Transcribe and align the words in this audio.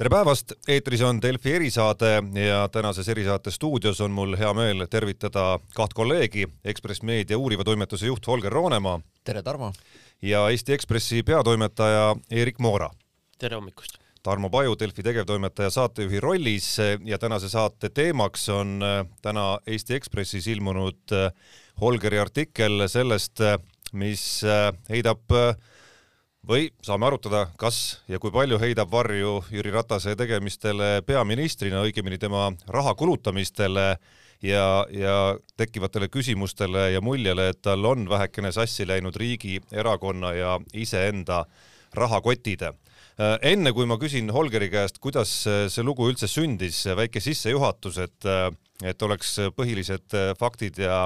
tere 0.00 0.08
päevast, 0.14 0.52
eetris 0.64 1.02
on 1.04 1.18
Delfi 1.20 1.52
erisaade 1.52 2.22
ja 2.40 2.62
tänases 2.72 3.08
erisaate 3.12 3.50
stuudios 3.52 3.98
on 4.00 4.14
mul 4.16 4.32
hea 4.40 4.52
meel 4.56 4.86
tervitada 4.88 5.58
kaht 5.76 5.92
kolleegi, 5.92 6.46
Ekspress 6.64 7.02
Meedia 7.04 7.36
uuriva 7.38 7.66
toimetuse 7.68 8.06
juht 8.08 8.26
Holger 8.26 8.52
Roonemaa. 8.52 9.00
tere, 9.24 9.42
Tarmo! 9.42 9.72
ja 10.22 10.48
Eesti 10.48 10.72
Ekspressi 10.72 11.22
peatoimetaja 11.22 12.16
Erik 12.30 12.58
Moora. 12.58 12.88
tere 13.38 13.56
hommikust! 13.60 13.98
Tarmo 14.22 14.50
Paju, 14.50 14.78
Delfi 14.80 15.02
tegevtoimetaja 15.02 15.70
saatejuhi 15.70 16.20
rollis 16.20 16.78
ja 17.04 17.18
tänase 17.18 17.48
saate 17.48 17.88
teemaks 17.88 18.48
on 18.48 18.80
äh, 18.82 19.06
täna 19.22 19.58
Eesti 19.66 19.94
Ekspressis 19.94 20.46
ilmunud 20.46 21.12
äh, 21.12 21.32
Holgeri 21.80 22.18
artikkel 22.18 22.88
sellest, 22.88 23.40
äh, 23.40 23.58
mis 23.92 24.40
heidab 24.88 25.20
või 26.46 26.70
saame 26.82 27.06
arutada, 27.06 27.46
kas 27.60 28.00
ja 28.08 28.18
kui 28.18 28.32
palju 28.32 28.58
heidab 28.58 28.90
varju 28.92 29.40
Jüri 29.50 29.72
Ratase 29.74 30.16
tegemistele 30.16 31.02
peaministrina, 31.06 31.82
õigemini 31.84 32.18
tema 32.18 32.50
raha 32.68 32.94
kulutamistele 32.94 33.96
ja, 34.42 34.66
ja 34.90 35.16
tekkivatele 35.56 36.08
küsimustele 36.08 36.90
ja 36.94 37.00
muljele, 37.00 37.50
et 37.52 37.62
tal 37.62 37.84
on 37.84 38.08
vähekene 38.08 38.52
sassi 38.52 38.88
läinud 38.88 39.16
riigi, 39.16 39.60
erakonna 39.72 40.32
ja 40.34 40.58
iseenda 40.72 41.44
rahakotid 41.94 42.64
Äh, 43.20 43.36
enne 43.52 43.74
kui 43.76 43.84
ma 43.88 43.98
küsin 44.00 44.30
Holgeri 44.32 44.70
käest, 44.72 44.96
kuidas 45.02 45.28
see 45.44 45.82
lugu 45.84 46.06
üldse 46.08 46.28
sündis, 46.30 46.78
väike 46.96 47.20
sissejuhatus, 47.20 47.98
et, 48.06 48.24
äh, 48.24 48.46
et 48.86 49.02
oleks 49.04 49.34
põhilised 49.56 50.16
äh, 50.16 50.30
faktid 50.40 50.80
ja, 50.80 51.02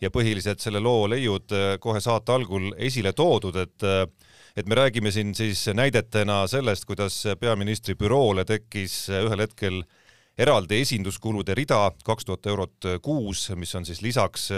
ja 0.00 0.10
põhilised 0.12 0.60
selle 0.60 0.80
loo 0.82 1.06
leiud 1.08 1.52
kohe 1.80 2.00
saate 2.04 2.34
algul 2.34 2.72
esile 2.76 3.12
toodud, 3.16 3.56
et 3.56 3.86
et 4.56 4.68
me 4.68 4.74
räägime 4.74 5.10
siin 5.12 5.34
siis 5.36 5.66
näidetena 5.74 6.46
sellest, 6.48 6.84
kuidas 6.88 7.18
peaministri 7.40 7.94
büroole 7.94 8.44
tekkis 8.48 9.10
ühel 9.12 9.42
hetkel 9.44 9.82
eraldi 10.38 10.80
esinduskulude 10.80 11.54
rida 11.56 11.90
kaks 12.04 12.24
tuhat 12.24 12.46
eurot 12.46 12.88
kuus, 13.04 13.50
mis 13.56 13.74
on 13.76 13.84
siis 13.84 14.00
lisaks 14.04 14.48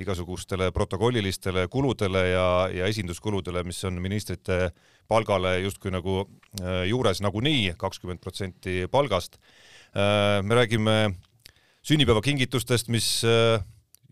igasugustele 0.00 0.70
protokollilistele 0.72 1.68
kuludele 1.68 2.28
ja, 2.28 2.48
ja 2.72 2.88
esinduskuludele, 2.88 3.62
mis 3.68 3.84
on 3.84 4.00
ministrite 4.02 4.72
palgale 5.08 5.58
justkui 5.64 5.92
nagu 5.94 6.22
äh, 6.60 6.84
juures 6.88 7.20
nagunii, 7.24 7.74
kakskümmend 7.80 8.22
protsenti 8.24 8.84
palgast. 8.90 9.38
Äh, 9.94 10.40
me 10.42 10.58
räägime 10.58 10.96
sünnipäevakingitustest, 11.84 12.88
mis 12.88 13.08
äh, 13.24 13.60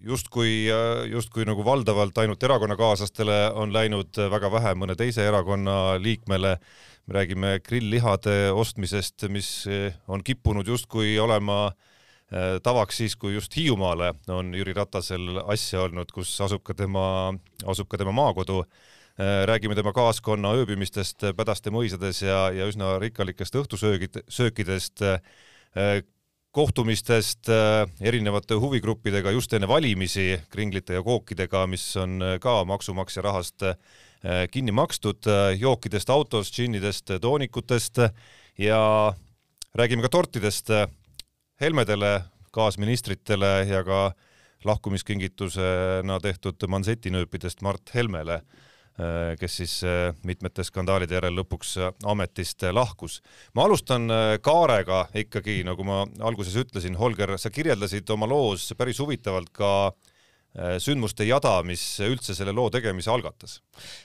justkui, 0.07 0.67
justkui 1.11 1.47
nagu 1.49 1.65
valdavalt 1.65 2.19
ainult 2.19 2.43
erakonnakaaslastele 2.43 3.39
on 3.59 3.73
läinud 3.75 4.19
väga 4.33 4.51
vähe 4.53 4.75
mõne 4.79 4.97
teise 4.99 5.27
erakonna 5.29 5.99
liikmele. 6.03 6.59
me 7.07 7.15
räägime 7.15 7.61
grilllihade 7.67 8.53
ostmisest, 8.53 9.25
mis 9.29 9.65
on 10.09 10.23
kippunud 10.25 10.67
justkui 10.67 11.19
olema 11.19 11.73
tavaks 12.63 12.97
siis, 12.97 13.17
kui 13.17 13.35
just 13.35 13.57
Hiiumaale 13.57 14.15
on 14.29 14.55
Jüri 14.55 14.73
Ratasel 14.73 15.43
asja 15.47 15.83
olnud, 15.83 16.13
kus 16.13 16.41
asub 16.41 16.63
ka 16.63 16.75
tema, 16.75 17.35
asub 17.67 17.89
ka 17.89 17.99
tema 17.99 18.13
maakodu 18.13 18.63
Äh, 19.21 19.45
räägime 19.45 19.75
tema 19.77 19.93
kaaskonna 19.93 20.55
ööbimistest 20.57 21.21
Pädaste 21.37 21.69
mõisades 21.69 22.23
ja, 22.25 22.47
ja 22.49 22.65
üsna 22.65 22.95
rikkalikest 22.97 23.59
õhtusöögid, 23.61 24.23
söökidest, 24.33 25.03
äh, 25.05 25.99
kohtumistest 26.53 27.49
äh, 27.49 27.89
erinevate 28.01 28.59
huvigruppidega 28.61 29.33
just 29.33 29.53
enne 29.57 29.69
valimisi, 29.69 30.37
kringlite 30.53 30.99
ja 30.99 31.03
kookidega, 31.03 31.67
mis 31.67 31.85
on 31.97 32.21
ka 32.41 32.63
maksumaksja 32.69 33.23
rahast 33.25 33.69
kinni 34.55 34.71
makstud, 34.71 35.27
jookidest 35.59 36.11
autos, 36.15 36.53
džinnidest, 36.55 37.11
toonikutest 37.21 37.99
ja 38.55 38.83
räägime 39.75 40.05
ka 40.05 40.13
tortidest 40.15 40.71
Helmedele, 41.61 42.21
kaasministritele 42.55 43.51
ja 43.67 43.83
ka 43.83 44.13
lahkumiskingitusena 44.65 46.21
tehtud 46.23 46.69
mansetinööpidest 46.69 47.63
Mart 47.67 47.91
Helmele. 47.95 48.35
Äh, 48.35 48.72
kes 49.41 49.57
siis 49.57 49.75
äh, 49.89 50.13
mitmete 50.29 50.65
skandaalide 50.67 51.17
järel 51.17 51.39
lõpuks 51.41 51.77
äh, 51.81 51.93
ametist 52.13 52.67
lahkus. 52.73 53.21
ma 53.55 53.65
alustan 53.65 54.09
Kaarega 54.45 55.07
ikkagi, 55.17 55.63
nagu 55.65 55.85
ma 55.85 56.03
alguses 56.21 56.57
ütlesin, 56.61 56.99
Holger, 57.01 57.39
sa 57.39 57.51
kirjeldasid 57.51 58.11
oma 58.13 58.29
loos 58.29 58.69
päris 58.77 59.01
huvitavalt 59.01 59.53
ka 59.53 59.93
sündmuste 60.85 61.25
jada, 61.25 61.55
mis 61.65 61.81
üldse 62.05 62.35
selle 62.37 62.53
loo 62.53 62.67
tegemise 62.69 63.09
algatas. 63.09 63.63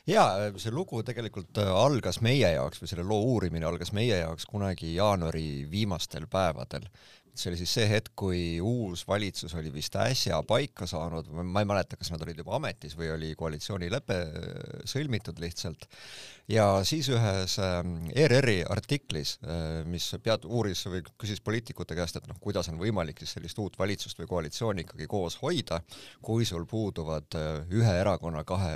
ja 0.08 0.24
see 0.56 0.72
lugu 0.72 1.02
tegelikult 1.03 1.59
algas 1.59 2.22
meie 2.24 2.53
jaoks 2.53 2.80
või 2.80 2.88
selle 2.88 3.03
loo 3.03 3.20
uurimine 3.34 3.68
algas 3.68 3.92
meie 3.92 4.22
jaoks 4.22 4.47
kunagi 4.47 4.94
jaanuari 4.96 5.68
viimastel 5.68 6.30
päevadel 6.31 6.88
see 7.40 7.52
oli 7.52 7.59
siis 7.59 7.74
see 7.80 7.88
hetk, 7.90 8.14
kui 8.18 8.42
uus 8.64 9.03
valitsus 9.08 9.53
oli 9.59 9.72
vist 9.74 9.96
äsja 10.02 10.40
paika 10.48 10.88
saanud, 10.90 11.30
ma 11.44 11.64
ei 11.64 11.70
mäleta, 11.70 12.00
kas 12.00 12.12
nad 12.14 12.24
olid 12.25 12.42
juba 12.42 12.58
ametis 12.58 12.98
või 12.98 13.12
oli 13.14 13.34
koalitsioonilepe 13.40 14.18
äh, 14.18 14.58
sõlmitud 14.90 15.40
lihtsalt, 15.44 15.88
ja 16.52 16.66
siis 16.88 17.09
ühes 17.12 17.58
ähm, 17.64 18.08
ERR-i 18.16 18.62
artiklis, 18.70 19.36
äh, 19.44 19.84
mis 19.90 20.08
pead-, 20.24 20.47
uuris 20.47 20.86
või 20.88 21.03
küsis 21.20 21.42
poliitikute 21.44 21.97
käest, 21.97 22.20
et 22.20 22.30
noh, 22.30 22.40
kuidas 22.44 22.70
on 22.72 22.80
võimalik 22.80 23.20
siis 23.22 23.36
sellist 23.38 23.59
uut 23.62 23.78
valitsust 23.80 24.20
või 24.22 24.30
koalitsiooni 24.31 24.86
ikkagi 24.86 25.09
koos 25.12 25.38
hoida, 25.42 25.81
kui 26.24 26.47
sul 26.47 26.66
puuduvad 26.70 27.38
äh, 27.40 27.52
ühe 27.76 27.97
erakonna 28.02 28.46
kahe, 28.47 28.74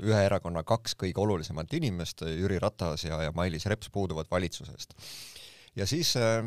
ühe 0.00 0.24
erakonna 0.24 0.64
kaks 0.66 0.96
kõige 1.00 1.20
olulisemat 1.20 1.76
inimest, 1.76 2.24
Jüri 2.24 2.58
Ratas 2.62 3.04
ja, 3.04 3.20
ja 3.26 3.36
Mailis 3.36 3.68
Reps 3.68 3.92
puuduvad 3.92 4.30
valitsusest. 4.30 4.96
ja 5.76 5.86
siis 5.86 6.16
äh, 6.16 6.44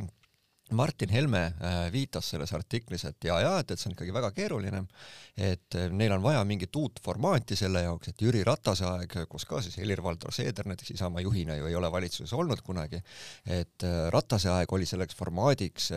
Martin 0.72 1.10
Helme 1.10 1.42
äh, 1.62 1.92
viitas 1.92 2.30
selles 2.30 2.54
artiklis, 2.54 3.04
et 3.06 3.28
ja, 3.28 3.40
ja 3.44 3.52
et, 3.60 3.72
et 3.72 3.80
see 3.80 3.90
on 3.90 3.96
ikkagi 3.98 4.14
väga 4.16 4.32
keeruline, 4.36 4.84
et 5.38 5.78
äh, 5.78 5.90
neil 5.92 6.16
on 6.16 6.24
vaja 6.24 6.44
mingit 6.48 6.76
uut 6.80 7.02
formaati 7.04 7.58
selle 7.60 7.84
jaoks, 7.84 8.14
et 8.14 8.24
Jüri 8.24 8.44
Ratase 8.48 8.88
aeg, 8.90 9.18
kus 9.30 9.46
ka 9.50 9.62
siis 9.62 9.78
Helir-Valdor 9.82 10.34
Seeder 10.34 10.70
näiteks 10.70 10.96
Isamaa 10.96 11.26
juhina 11.26 11.58
ju 11.60 11.68
ei 11.70 11.76
ole 11.76 11.92
valitsuses 11.92 12.34
olnud 12.34 12.64
kunagi, 12.66 13.02
et 13.46 13.88
äh, 13.88 14.08
Ratase 14.14 14.54
aeg 14.54 14.74
oli 14.74 14.88
selleks 14.90 15.20
formaadiks 15.20 15.92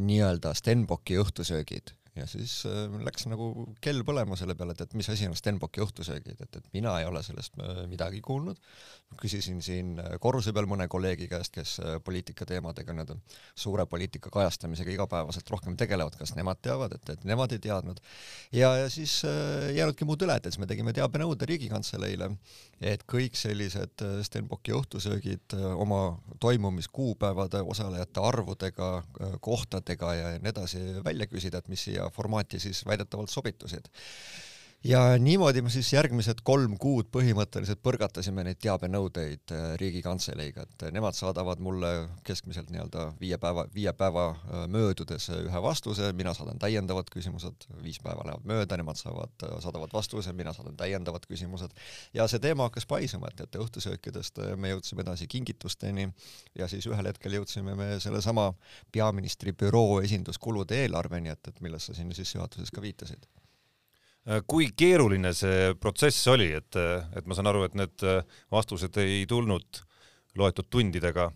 nii-öelda 0.00 0.54
Stenbocki 0.56 1.20
õhtusöögid 1.20 1.94
ja 2.16 2.26
siis 2.30 2.62
äh, 2.68 2.86
läks 3.04 3.26
nagu 3.30 3.66
kell 3.82 4.04
põlema 4.06 4.36
selle 4.38 4.54
peale, 4.58 4.74
et, 4.76 4.84
et 4.86 4.94
mis 4.98 5.08
asi 5.10 5.26
on 5.26 5.34
Stenbocki 5.38 5.82
õhtusöögid, 5.82 6.38
et, 6.44 6.58
et 6.60 6.68
mina 6.76 6.92
ei 7.00 7.08
ole 7.08 7.22
sellest 7.26 7.56
äh, 7.58 7.82
midagi 7.90 8.20
kuulnud. 8.24 8.60
küsisin 9.20 9.60
siin 9.62 9.98
äh, 10.02 10.14
korruse 10.22 10.52
peal 10.54 10.68
mõne 10.70 10.86
kolleegi 10.90 11.28
käest, 11.30 11.52
kes 11.54 11.76
poliitika 12.04 12.46
teemadega, 12.46 12.94
nii-öelda 12.94 13.16
suure 13.58 13.86
poliitika 13.86 14.30
kajastamisega 14.34 14.94
igapäevaselt 14.94 15.50
rohkem 15.50 15.76
tegelevad, 15.78 16.16
kas 16.18 16.34
nemad 16.38 16.62
teavad, 16.62 16.94
et, 16.94 17.10
et 17.16 17.24
nemad 17.26 17.52
ei 17.52 17.62
teadnud. 17.62 18.00
ja, 18.52 18.70
ja 18.84 18.90
siis 18.90 19.20
ei 19.24 19.76
jäänudki 19.78 20.06
muud 20.06 20.22
üle, 20.22 20.38
et 20.38 20.46
siis 20.48 20.60
me 20.62 20.70
tegime 20.70 20.94
teabenõude 20.94 21.46
Riigikantseleile, 21.50 22.30
et 22.80 23.02
kõik 23.10 23.38
sellised 23.38 24.06
Stenbocki 24.26 24.74
õhtusöögid 24.74 25.56
oma 25.74 26.16
toimumiskuupäevade, 26.40 27.62
osalejate 27.62 28.22
arvudega, 28.22 28.90
kohtadega 29.40 30.14
ja 30.14 30.32
nii 30.38 30.54
edasi 30.54 30.82
välja 31.04 31.26
küsida, 31.30 31.62
et 31.62 31.70
mis 31.70 31.86
siia 31.88 32.03
formaati 32.10 32.60
siis 32.60 32.86
väidetavalt 32.86 33.30
sobitusid 33.30 33.88
ja 34.84 35.18
niimoodi 35.18 35.62
me 35.62 35.70
siis 35.72 35.88
järgmised 35.92 36.42
kolm 36.44 36.76
kuud 36.80 37.08
põhimõtteliselt 37.14 37.80
põrgatasime 37.84 38.44
neid 38.44 38.58
teabenõudeid 38.60 39.52
äh, 39.54 39.66
Riigikantseleiga, 39.80 40.66
et 40.66 40.84
nemad 40.92 41.16
saadavad 41.16 41.62
mulle 41.64 41.92
keskmiselt 42.26 42.68
nii-öelda 42.72 43.06
viie 43.20 43.38
päeva, 43.40 43.64
viie 43.74 43.92
päeva 43.96 44.26
äh, 44.30 44.64
möödudes 44.70 45.30
ühe 45.34 45.62
vastuse, 45.64 46.10
mina 46.16 46.34
saadan 46.36 46.60
täiendavad 46.60 47.08
küsimused, 47.12 47.68
viis 47.84 48.00
päeva 48.04 48.26
lähevad 48.28 48.48
mööda, 48.50 48.78
nemad 48.80 49.00
saavad, 49.00 49.32
äh, 49.48 49.54
saadavad 49.64 49.94
vastuse, 49.94 50.34
mina 50.36 50.52
saadan 50.56 50.76
täiendavad 50.80 51.24
küsimused. 51.30 51.72
Ja 52.14 52.28
see 52.28 52.42
teema 52.44 52.68
hakkas 52.68 52.88
paisuma, 52.90 53.32
et, 53.32 53.40
et 53.46 53.60
õhtusöökidest 53.60 54.42
me 54.60 54.74
jõudsime 54.74 55.04
edasi 55.06 55.30
kingitusteni 55.32 56.10
ja 56.58 56.68
siis 56.68 56.88
ühel 56.90 57.08
hetkel 57.08 57.38
jõudsime 57.38 57.76
me 57.78 57.94
sellesama 58.04 58.50
peaministri 58.92 59.56
büroo 59.56 60.02
esinduskulude 60.04 60.84
eelarveni, 60.84 61.32
et, 61.32 61.48
et 61.48 61.64
millest 61.64 61.88
sa 61.88 61.96
siin 61.96 62.12
sissejuhatuses 62.14 62.74
ka 62.74 62.84
viitasid. 62.84 63.24
Äh, 63.24 63.43
kui 64.48 64.70
keeruline 64.76 65.34
see 65.36 65.72
protsess 65.80 66.28
oli, 66.32 66.50
et, 66.56 66.76
et 67.16 67.26
ma 67.28 67.36
saan 67.36 67.50
aru, 67.50 67.64
et 67.68 67.78
need 67.78 68.04
äh, 68.08 68.22
vastused 68.52 68.96
ei 69.02 69.24
tulnud 69.28 69.82
loetud 70.40 70.70
tundidega? 70.72 71.30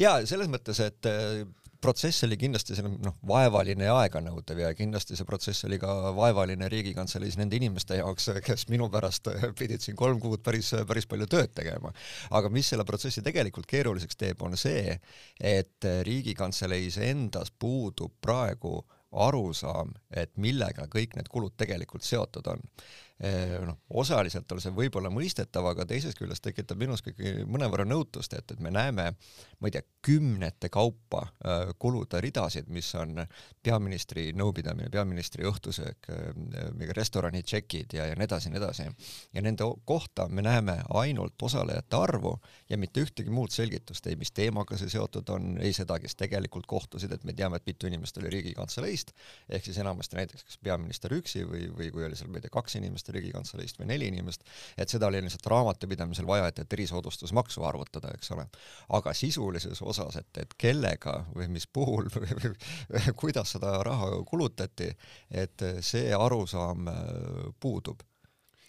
jaa, 0.00 0.20
selles 0.28 0.50
mõttes, 0.52 0.80
et 0.84 1.08
äh, 1.08 1.44
protsess 1.84 2.24
oli 2.24 2.36
kindlasti 2.40 2.76
selline 2.76 3.00
noh, 3.04 3.16
vaevaline 3.28 3.88
ja 3.88 3.94
aeganõudev 4.02 4.60
ja 4.62 4.70
kindlasti 4.76 5.16
see 5.18 5.28
protsess 5.28 5.66
oli 5.68 5.76
ka 5.80 5.92
vaevaline 6.16 6.68
Riigikantseleis 6.72 7.36
nende 7.40 7.58
inimeste 7.58 7.98
jaoks, 7.98 8.30
kes 8.44 8.66
minu 8.72 8.88
pärast 8.92 9.28
pidid 9.58 9.84
siin 9.84 9.96
kolm 9.98 10.20
kuud 10.22 10.44
päris, 10.44 10.72
päris 10.88 11.08
palju 11.10 11.28
tööd 11.30 11.52
tegema. 11.56 11.92
aga 12.30 12.52
mis 12.52 12.72
selle 12.72 12.86
protsessi 12.88 13.24
tegelikult 13.24 13.68
keeruliseks 13.70 14.20
teeb, 14.20 14.44
on 14.44 14.56
see, 14.60 14.98
et 15.40 15.88
Riigikantseleis 16.08 17.00
endas 17.04 17.52
puudub 17.52 18.16
praegu 18.24 18.78
arusaam, 19.14 19.94
et 20.10 20.32
millega 20.36 20.88
kõik 20.90 21.16
need 21.16 21.30
kulud 21.32 21.54
tegelikult 21.56 22.06
seotud 22.06 22.46
on. 22.50 22.62
Noh, 23.64 23.76
osaliselt 23.94 24.50
on 24.52 24.60
see 24.60 24.72
võib-olla 24.74 25.10
mõistetav, 25.12 25.68
aga 25.70 25.86
teisest 25.86 26.18
küljest 26.18 26.42
tekitab 26.42 26.80
minus 26.80 27.04
ikkagi 27.04 27.44
mõnevõrra 27.46 27.86
nõutust, 27.86 28.34
et, 28.34 28.50
et 28.50 28.60
me 28.60 28.72
näeme, 28.74 29.04
ma 29.60 29.70
ei 29.70 29.74
tea, 29.76 29.84
kümnete 30.04 30.68
kaupa 30.68 31.22
äh, 31.24 31.70
kulude 31.78 32.20
ridasid, 32.20 32.66
mis 32.74 32.90
on 32.98 33.22
peaministri 33.62 34.32
nõupidamine, 34.36 34.90
peaministri 34.92 35.46
õhtusöök, 35.48 36.10
äh, 36.10 36.88
restorani 36.96 37.42
tšekid 37.42 37.94
ja, 37.96 38.08
ja 38.10 38.18
nii 38.18 38.26
edasi 38.26 38.50
ja 38.50 38.54
nii 38.54 38.60
edasi. 38.60 38.88
ja 39.32 39.42
nende 39.42 39.68
kohta 39.84 40.26
me 40.28 40.42
näeme 40.42 40.80
ainult 40.94 41.42
osalejate 41.42 41.96
arvu 41.96 42.34
ja 42.70 42.78
mitte 42.78 43.00
ühtegi 43.00 43.30
muud 43.30 43.54
selgitust, 43.54 44.06
ei 44.06 44.16
mis 44.16 44.32
teemaga 44.32 44.76
see 44.80 44.90
seotud 44.92 45.30
on, 45.30 45.54
ei 45.62 45.72
seda, 45.72 45.98
kes 46.02 46.16
tegelikult 46.18 46.66
kohtusid, 46.66 47.12
et 47.12 47.24
me 47.24 47.32
teame, 47.32 47.56
et 47.56 47.66
mitu 47.66 47.86
inimest 47.86 48.18
oli 48.18 48.32
Riigikantseleist, 48.34 49.14
ehk 49.48 49.64
siis 49.64 49.78
enamasti 49.78 50.18
näiteks 50.18 50.44
kas 50.44 50.58
peaminister 50.58 51.14
üksi 51.14 51.46
või, 51.48 51.68
või 51.72 51.90
kui 51.94 52.04
oli 52.04 52.18
seal, 52.18 52.30
ma 52.32 52.40
ei 52.40 52.46
tea, 52.46 52.52
kaks 52.54 52.78
inimest 52.80 53.03
Riigikantseleist 53.12 53.78
või 53.80 53.90
neli 53.92 54.08
inimest, 54.12 54.44
et 54.78 54.92
seda 54.92 55.08
oli 55.10 55.20
lihtsalt 55.24 55.46
raamatupidamisel 55.52 56.26
vaja, 56.26 56.48
et, 56.50 56.62
et 56.64 56.78
erisoodustusmaksu 56.78 57.64
arvutada, 57.66 58.12
eks 58.14 58.32
ole. 58.36 58.46
aga 58.98 59.14
sisulises 59.14 59.82
osas, 59.82 60.16
et, 60.20 60.30
et 60.42 60.56
kellega 60.58 61.20
või 61.34 61.48
mis 61.56 61.66
puhul 61.66 62.08
või, 62.14 62.54
või 62.94 63.14
kuidas 63.16 63.54
seda 63.56 63.76
raha 63.84 64.10
kulutati, 64.28 64.90
et 65.30 65.68
see 65.84 66.10
arusaam 66.14 66.88
äh, 66.88 66.98
puudub 67.60 68.02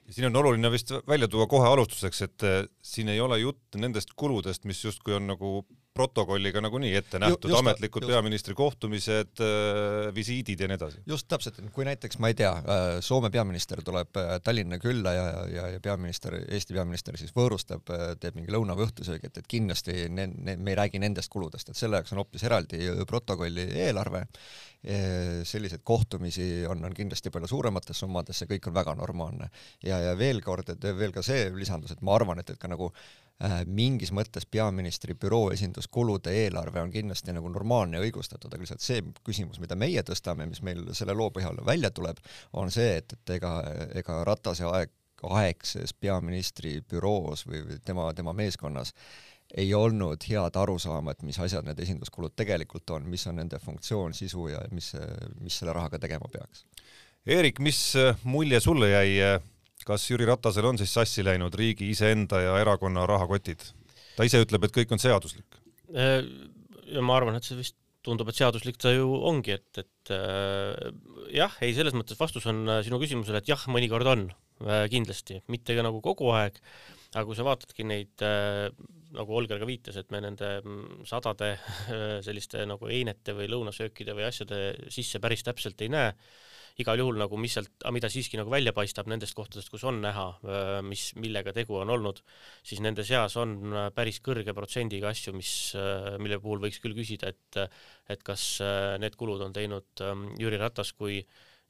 ja 0.05 0.13
siin 0.13 0.27
on 0.29 0.35
oluline 0.35 0.71
vist 0.71 0.91
välja 1.07 1.27
tuua 1.27 1.47
kohe 1.47 1.67
alustuseks, 1.67 2.21
et 2.21 2.43
äh, 2.45 2.61
siin 2.81 3.09
ei 3.09 3.21
ole 3.21 3.39
jutt 3.39 3.79
nendest 3.81 4.13
kuludest, 4.15 4.65
mis 4.65 4.83
justkui 4.83 5.17
on 5.17 5.27
nagu 5.31 5.57
protokolliga 5.95 6.59
nagunii 6.62 6.92
ette 7.00 7.19
nähtud, 7.24 7.53
ametlikud 7.56 8.03
just. 8.03 8.12
peaministri 8.12 8.56
kohtumised 8.57 9.39
äh,, 9.44 10.09
visiidid 10.15 10.59
ja 10.59 10.68
nii 10.68 10.75
edasi. 10.75 11.00
just 11.07 11.27
täpselt, 11.31 11.62
kui 11.75 11.88
näiteks 11.88 12.19
ma 12.19 12.31
ei 12.31 12.38
tea 12.38 12.51
äh,, 12.51 12.83
Soome 13.06 13.31
peaminister 13.31 13.80
tuleb 13.86 14.19
äh, 14.19 14.36
Tallinna 14.44 14.80
külla 14.81 15.13
ja, 15.15 15.25
ja, 15.51 15.68
ja 15.75 15.80
peaminister, 15.83 16.36
Eesti 16.44 16.75
peaminister 16.75 17.18
siis 17.19 17.31
võõrustab 17.36 17.88
teeb 18.19 18.36
mingi 18.36 18.51
lõuna 18.51 18.75
või 18.75 18.89
õhtusöögi, 18.89 19.31
et, 19.31 19.42
et 19.42 19.50
kindlasti 19.56 20.09
ne, 20.12 20.27
ne, 20.36 20.57
me 20.59 20.74
ei 20.74 20.80
räägi 20.81 21.00
nendest 21.00 21.31
kuludest, 21.31 21.71
et 21.71 21.80
selle 21.80 22.01
jaoks 22.01 22.12
on 22.12 22.24
hoopis 22.24 22.44
eraldi 22.44 22.81
protokolli 23.07 23.69
eelarve 23.86 24.25
selliseid 25.50 25.81
kohtumisi 25.83 26.65
on, 26.69 26.83
on 26.86 26.94
kindlasti 26.94 27.31
palju 27.33 27.47
suuremates 27.50 27.97
summades, 28.03 28.38
see 28.38 28.50
kõik 28.51 28.68
on 28.69 28.75
väga 28.75 28.94
normaalne. 29.00 29.47
ja, 29.83 29.97
ja 30.03 30.18
veel 30.18 30.44
kord, 30.45 30.69
et 30.69 30.89
veel 31.00 31.15
ka 31.15 31.24
see 31.25 31.47
lisandus, 31.56 31.95
et 31.95 32.03
ma 32.06 32.13
arvan, 32.19 32.44
et, 32.44 32.51
et 32.53 32.59
ka 32.62 32.69
nagu 32.69 32.92
äh, 32.92 33.25
mingis 33.67 34.13
mõttes 34.15 34.45
peaministri 34.47 35.13
büroo 35.19 35.49
esinduskulude 35.51 36.31
eelarve 36.31 36.79
on 36.79 36.91
kindlasti 36.91 37.33
nagu 37.35 37.49
normaalne 37.51 37.99
ja 37.99 38.05
õigustatud, 38.05 38.47
aga 38.47 38.63
lihtsalt 38.63 38.83
see 38.83 39.01
küsimus, 39.27 39.59
mida 39.59 39.75
meie 39.75 40.03
tõstame, 40.07 40.47
mis 40.47 40.61
meil 40.63 40.85
selle 40.95 41.13
loo 41.13 41.27
põhjal 41.35 41.59
välja 41.67 41.91
tuleb, 41.91 42.21
on 42.53 42.71
see, 42.71 42.95
et, 43.01 43.17
et 43.17 43.35
ega, 43.35 43.57
ega 43.95 44.21
Ratase 44.27 44.69
aeg 44.69 44.93
aegses 45.25 45.93
peaministri 45.93 46.81
büroos 46.89 47.45
või 47.47 47.79
tema, 47.85 48.09
tema 48.13 48.33
meeskonnas 48.35 48.93
ei 49.55 49.73
olnud 49.73 50.23
head 50.27 50.57
arusaama, 50.59 51.13
et 51.13 51.23
mis 51.23 51.39
asjad 51.39 51.65
need 51.67 51.79
esinduskulud 51.79 52.33
tegelikult 52.35 52.89
on, 52.95 53.05
mis 53.09 53.23
on 53.29 53.37
nende 53.39 53.59
funktsioon, 53.61 54.13
sisu 54.13 54.49
ja 54.51 54.61
mis, 54.71 54.91
mis 55.41 55.59
selle 55.59 55.73
rahaga 55.73 55.99
tegema 56.01 56.27
peaks. 56.31 56.65
Eerik, 57.25 57.59
mis 57.63 57.79
mulje 58.23 58.59
sulle 58.61 58.89
jäi, 58.89 59.13
kas 59.85 60.09
Jüri 60.09 60.27
Ratasel 60.29 60.65
on 60.65 60.79
siis 60.81 60.93
sassi 60.97 61.25
läinud 61.25 61.55
riigi 61.57 61.91
iseenda 61.93 62.41
ja 62.41 62.57
erakonna 62.61 63.05
rahakotid? 63.09 63.63
ta 64.15 64.25
ise 64.27 64.39
ütleb, 64.43 64.65
et 64.65 64.75
kõik 64.75 64.93
on 64.95 65.01
seaduslik. 65.01 65.57
ja 65.91 67.01
ma 67.03 67.17
arvan, 67.19 67.35
et 67.35 67.47
see 67.47 67.57
vist 67.59 67.77
tundub, 68.05 68.29
et 68.29 68.37
seaduslik 68.37 68.77
ta 68.81 68.93
ju 68.93 69.07
ongi, 69.27 69.57
et, 69.57 69.81
et 69.81 70.13
äh, 70.13 70.91
jah, 71.35 71.55
ei, 71.65 71.73
selles 71.77 71.95
mõttes 71.97 72.19
vastus 72.19 72.45
on 72.51 72.67
sinu 72.85 72.99
küsimusele, 73.01 73.41
et 73.41 73.49
jah, 73.49 73.65
mõnikord 73.71 74.09
on 74.11 74.27
äh, 74.29 74.85
kindlasti, 74.91 75.41
mitte 75.51 75.77
ka 75.77 75.85
nagu 75.85 76.01
kogu 76.05 76.29
aeg, 76.37 76.59
aga 77.15 77.25
kui 77.27 77.37
sa 77.37 77.47
vaatadki 77.47 77.87
neid 77.87 78.25
äh, 78.25 78.69
nagu 79.15 79.37
Olger 79.39 79.61
ka 79.61 79.67
viitas, 79.67 79.97
et 79.99 80.11
me 80.13 80.21
nende 80.23 80.57
mm, 80.61 81.05
sadade 81.09 81.55
selliste 82.27 82.65
nagu 82.69 82.89
einete 82.91 83.35
või 83.37 83.49
lõunasöökide 83.51 84.15
või 84.17 84.27
asjade 84.29 84.61
sisse 84.93 85.21
päris 85.23 85.45
täpselt 85.47 85.81
ei 85.85 85.91
näe, 85.93 86.11
igal 86.81 87.00
juhul 87.00 87.19
nagu 87.22 87.38
mis 87.39 87.56
sealt, 87.56 87.72
mida 87.95 88.10
siiski 88.12 88.39
nagu 88.39 88.51
välja 88.51 88.74
paistab 88.75 89.07
nendest 89.07 89.36
kohtadest, 89.38 89.72
kus 89.72 89.86
on 89.88 90.01
näha, 90.04 90.25
mis, 90.83 91.07
millega 91.19 91.54
tegu 91.56 91.80
on 91.80 91.94
olnud, 91.94 92.19
siis 92.68 92.81
nende 92.83 93.06
seas 93.07 93.38
on 93.39 93.74
päris 93.95 94.19
kõrge 94.25 94.54
protsendiga 94.57 95.07
asju, 95.13 95.31
mis, 95.38 95.54
mille 96.19 96.42
puhul 96.44 96.66
võiks 96.68 96.81
küll 96.83 96.98
küsida, 96.98 97.31
et 97.31 97.62
et 98.12 98.22
kas 98.27 98.60
need 99.01 99.16
kulud 99.16 99.42
on 99.42 99.56
teinud 99.56 100.04
Jüri 100.39 100.60
Ratas 100.60 100.92
kui 100.94 101.22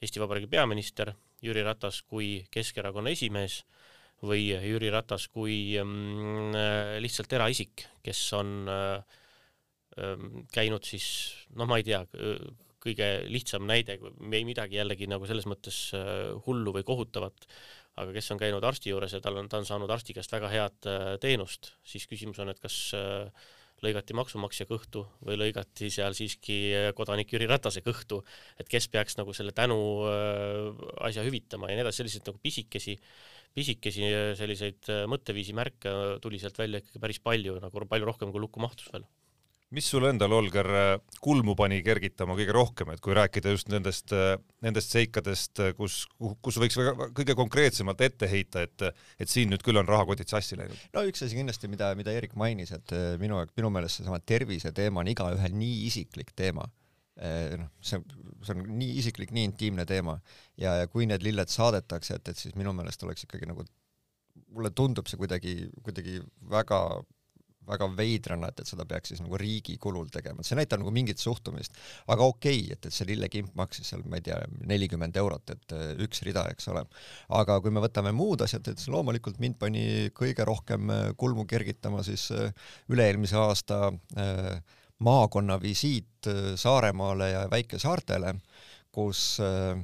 Eesti 0.02 0.20
Vabariigi 0.20 0.50
peaminister, 0.52 1.14
Jüri 1.46 1.64
Ratas 1.64 2.02
kui 2.10 2.40
Keskerakonna 2.52 3.14
esimees 3.14 3.62
või 4.26 4.48
Jüri 4.50 4.90
Ratas 4.94 5.28
kui 5.32 5.76
mm, 5.82 6.56
äh, 6.56 6.96
lihtsalt 7.04 7.34
eraisik, 7.36 7.86
kes 8.06 8.22
on 8.38 8.54
äh, 8.72 9.18
ähm, 10.00 10.46
käinud 10.54 10.86
siis, 10.88 11.08
noh, 11.56 11.68
ma 11.70 11.80
ei 11.82 11.88
tea, 11.88 12.04
kõige 12.86 13.10
lihtsam 13.32 13.66
näide, 13.68 13.98
ei 14.00 14.46
midagi 14.48 14.80
jällegi 14.80 15.10
nagu 15.12 15.28
selles 15.30 15.48
mõttes 15.50 15.90
äh, 15.98 16.32
hullu 16.46 16.76
või 16.76 16.86
kohutavat, 16.88 17.48
aga 18.02 18.16
kes 18.16 18.32
on 18.34 18.42
käinud 18.42 18.64
arsti 18.68 18.92
juures 18.92 19.16
ja 19.16 19.22
tal 19.24 19.42
on, 19.42 19.50
ta 19.52 19.62
on 19.62 19.68
saanud 19.68 19.92
arsti 19.92 20.16
käest 20.18 20.34
väga 20.36 20.50
head 20.52 20.88
teenust, 21.24 21.74
siis 21.88 22.04
küsimus 22.12 22.42
on, 22.44 22.52
et 22.52 22.60
kas 22.60 22.96
lõigati 23.84 24.16
maksumaksja 24.16 24.66
kõhtu 24.68 25.06
või 25.24 25.38
lõigati 25.40 25.88
seal 25.94 26.16
siiski 26.16 26.58
kodanik 26.96 27.32
Jüri 27.32 27.48
Ratase 27.48 27.84
kõhtu, 27.86 28.20
et 28.60 28.68
kes 28.72 28.90
peaks 28.92 29.16
nagu 29.20 29.32
selle 29.36 29.56
tänu 29.56 29.78
asja 31.08 31.24
hüvitama 31.24 31.72
ja 31.72 31.80
nii 31.80 31.86
edasi, 31.86 32.02
selliseid 32.04 32.28
nagu 32.28 32.44
pisikesi 32.44 32.98
äh, 33.00 33.16
pisikesi 33.56 34.10
äh, 34.10 34.32
selliseid 34.38 34.90
äh, 34.92 35.06
mõtteviisi 35.10 35.56
märke 35.56 35.92
tuli 36.24 36.40
sealt 36.42 36.58
välja 36.60 36.82
ikkagi 36.84 37.02
päris 37.02 37.22
palju, 37.24 37.56
nagu 37.64 37.88
palju 37.92 38.10
rohkem 38.10 38.34
kui 38.34 38.44
lukku 38.44 38.64
mahtus 38.64 38.92
veel. 38.92 39.08
Mis 39.74 39.88
sul 39.90 40.06
endal, 40.08 40.34
Olger, 40.38 40.68
kulmu 41.24 41.56
pani 41.58 41.82
kergitama 41.86 42.36
kõige 42.38 42.54
rohkem, 42.56 42.92
et 42.94 43.02
kui 43.04 43.16
rääkida 43.18 43.54
just 43.56 43.72
nendest, 43.74 44.14
nendest 44.64 44.94
seikadest, 44.94 45.62
kus, 45.80 46.04
kus 46.46 46.60
võiks 46.62 46.78
väga, 46.80 47.10
kõige 47.18 47.36
konkreetsemalt 47.38 48.04
ette 48.06 48.30
heita, 48.30 48.66
et, 48.68 48.86
et 49.20 49.32
siin 49.32 49.50
nüüd 49.52 49.66
küll 49.66 49.82
on 49.82 49.90
rahakotid 49.90 50.32
sassi 50.32 50.60
läinud? 50.60 50.80
no 50.96 51.06
üks 51.10 51.26
asi 51.26 51.40
kindlasti, 51.40 51.72
mida, 51.72 51.92
mida 51.98 52.14
Erik 52.14 52.38
mainis, 52.40 52.76
et 52.78 52.96
minu, 53.22 53.42
minu 53.58 53.74
meelest 53.74 54.02
seesama 54.02 54.22
terviseteema 54.22 55.02
on 55.02 55.14
igaühel 55.16 55.58
nii 55.58 55.86
isiklik 55.90 56.36
teema 56.38 56.70
noh, 57.16 57.72
see, 57.80 58.02
see 58.44 58.54
on 58.56 58.64
nii 58.76 58.98
isiklik, 59.00 59.32
nii 59.36 59.48
intiimne 59.50 59.86
teema 59.88 60.18
ja, 60.60 60.76
ja 60.82 60.88
kui 60.92 61.08
need 61.08 61.24
lilled 61.24 61.52
saadetakse, 61.52 62.20
et, 62.20 62.32
et 62.32 62.40
siis 62.40 62.56
minu 62.60 62.74
meelest 62.76 63.04
oleks 63.08 63.24
ikkagi 63.28 63.48
nagu, 63.48 63.64
mulle 64.56 64.72
tundub 64.76 65.08
see 65.08 65.20
kuidagi, 65.20 65.56
kuidagi 65.86 66.20
väga 66.52 66.82
väga 67.68 67.90
veidrana, 67.98 68.52
et, 68.52 68.62
et 68.64 68.72
seda 68.72 68.86
peaks 68.90 69.14
siis 69.14 69.24
nagu 69.24 69.40
riigi 69.42 69.78
kulul 69.82 70.10
tegema, 70.14 70.42
et 70.42 70.50
see 70.50 70.60
näitab 70.60 70.84
nagu 70.84 70.94
mingit 70.96 71.22
suhtumist. 71.22 71.76
aga 72.08 72.30
okei 72.30 72.62
okay,, 72.62 72.78
et, 72.78 72.86
et 72.86 72.94
see 72.94 73.10
lillekimp 73.10 73.56
maksis 73.58 73.92
seal, 73.94 74.06
ma 74.10 74.20
ei 74.20 74.26
tea, 74.30 74.40
nelikümmend 74.70 75.18
eurot, 75.22 75.56
et 75.56 75.76
üks 76.06 76.24
rida, 76.28 76.46
eks 76.54 76.72
ole. 76.74 76.86
aga 77.42 77.60
kui 77.62 77.74
me 77.74 77.84
võtame 77.84 78.14
muud 78.16 78.46
asjad, 78.46 78.68
et 78.72 78.82
siis 78.82 78.94
loomulikult 78.94 79.42
mind 79.44 79.60
pani 79.62 79.86
kõige 80.16 80.46
rohkem 80.48 80.92
kulmu 81.18 81.46
kergitama 81.50 82.04
siis 82.06 82.30
üle-eelmise 82.92 83.38
aasta 83.40 83.80
äh, 84.18 84.60
maakonna 85.00 85.62
visiit 85.62 86.28
äh, 86.28 86.56
Saaremaale 86.56 87.30
ja 87.30 87.48
väikesaartele, 87.52 88.36
kus 88.92 89.40
äh, 89.40 89.72
äh, 89.72 89.84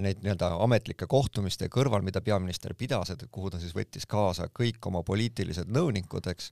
neid 0.00 0.22
nii-öelda 0.22 0.52
ametlike 0.62 1.06
kohtumiste 1.10 1.68
kõrval, 1.72 2.04
mida 2.06 2.22
peaminister 2.22 2.76
pidas, 2.78 3.10
et 3.10 3.26
kuhu 3.32 3.50
ta 3.50 3.58
siis 3.62 3.74
võttis 3.74 4.06
kaasa 4.06 4.46
kõik 4.54 4.86
oma 4.86 5.02
poliitilised 5.06 5.70
nõunikud, 5.74 6.28
eks, 6.30 6.50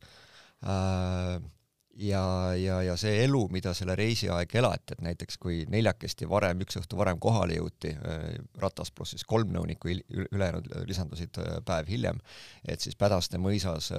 ja, 2.03 2.25
ja, 2.59 2.81
ja 2.83 2.97
see 2.99 3.23
elu, 3.25 3.45
mida 3.55 3.75
selle 3.79 3.95
reisi 3.99 4.31
aeg 4.33 4.55
elati, 4.59 4.97
et 4.97 5.05
näiteks 5.07 5.39
kui 5.43 5.63
neljakesti 5.71 6.29
varem, 6.29 6.65
üks 6.67 6.81
õhtu 6.83 6.99
varem 6.99 7.21
kohale 7.23 7.61
jõuti, 7.61 7.95
Ratas 8.63 8.91
pluss 8.91 9.15
siis 9.15 9.27
kolm 9.29 9.53
nõunikku, 9.55 9.93
ülejäänud 10.25 10.73
lisandusid 10.91 11.39
päev 11.69 11.91
hiljem, 11.93 12.19
et 12.67 12.83
siis 12.83 12.99
Pädaste 12.99 13.39
mõisas 13.39 13.93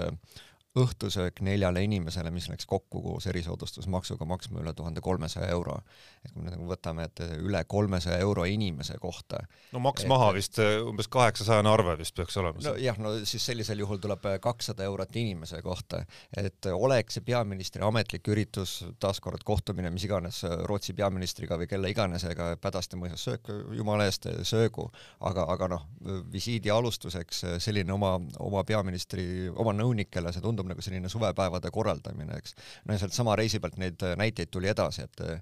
õhtusöök 0.80 1.42
neljale 1.46 1.84
inimesele, 1.86 2.32
mis 2.34 2.48
läks 2.50 2.66
kokku 2.66 3.02
koos 3.02 3.28
erisoodustusmaksuga 3.30 4.26
maksma 4.26 4.64
üle 4.64 4.74
tuhande 4.74 5.02
kolmesaja 5.06 5.48
euro. 5.54 5.78
et 6.26 6.32
kui 6.32 6.42
me 6.42 6.50
nagu 6.50 6.66
võtame, 6.66 7.06
et 7.06 7.20
üle 7.38 7.64
kolmesaja 7.68 8.18
euro 8.18 8.46
inimese 8.50 8.98
kohta. 9.02 9.44
no 9.72 9.80
maks 9.80 10.02
et, 10.02 10.10
maha 10.10 10.32
vist 10.34 10.58
eh, 10.60 10.80
umbes 10.82 11.08
kaheksasajane 11.14 11.70
arve 11.70 11.98
vist 12.00 12.16
peaks 12.16 12.38
olema. 12.42 12.58
nojah, 12.64 12.98
no 12.98 13.12
siis 13.26 13.46
sellisel 13.46 13.84
juhul 13.84 14.02
tuleb 14.02 14.26
kakssada 14.42 14.84
eurot 14.84 15.16
inimese 15.16 15.62
kohta, 15.62 16.04
et 16.38 16.66
oleks 16.66 17.20
see 17.20 17.26
peaministri 17.28 17.86
ametlik 17.86 18.28
üritus, 18.34 18.80
taaskord 19.00 19.46
kohtumine 19.46 19.94
mis 19.94 20.08
iganes 20.10 20.42
Rootsi 20.66 20.98
peaministriga 20.98 21.58
või 21.60 21.70
kelle 21.70 21.94
iganesega 21.94 22.56
Pädaste 22.62 22.98
mõisas 22.98 23.22
söök, 23.28 23.52
jumala 23.78 24.08
eest 24.10 24.26
söögu, 24.48 24.90
aga, 25.22 25.46
aga 25.54 25.70
noh, 25.76 25.86
visiidi 26.34 26.74
alustuseks 26.74 27.46
selline 27.62 27.94
oma, 27.94 28.16
oma 28.42 28.64
peaministri, 28.66 29.52
oma 29.54 29.76
nõunikele, 29.78 30.34
see 30.34 30.42
tundub 30.42 30.63
tundub 30.64 30.72
nagu 30.72 30.82
selline 30.82 31.10
suvepäevade 31.10 31.72
korraldamine, 31.72 32.38
eks. 32.38 32.56
no 32.86 32.94
ja 32.94 33.00
sealt 33.00 33.14
sama 33.14 33.36
reisi 33.36 33.60
pealt 33.60 33.78
neid 33.78 34.02
näiteid 34.18 34.52
tuli 34.52 34.68
edasi, 34.68 35.04
et 35.04 35.22
äh, 35.22 35.42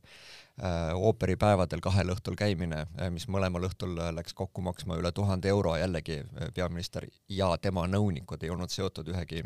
ooperipäevadel 0.96 1.82
kahel 1.82 2.14
õhtul 2.14 2.36
käimine, 2.36 2.86
mis 3.10 3.28
mõlemal 3.28 3.70
õhtul 3.70 3.98
läks 4.16 4.34
kokku 4.34 4.62
maksma 4.62 4.98
üle 4.98 5.12
tuhande 5.12 5.50
euro, 5.50 5.76
jällegi 5.78 6.24
peaminister 6.54 7.08
ja 7.30 7.56
tema 7.58 7.88
nõunikud 7.88 8.44
ei 8.44 8.50
olnud 8.50 8.70
seotud 8.70 9.08
ühegi 9.08 9.44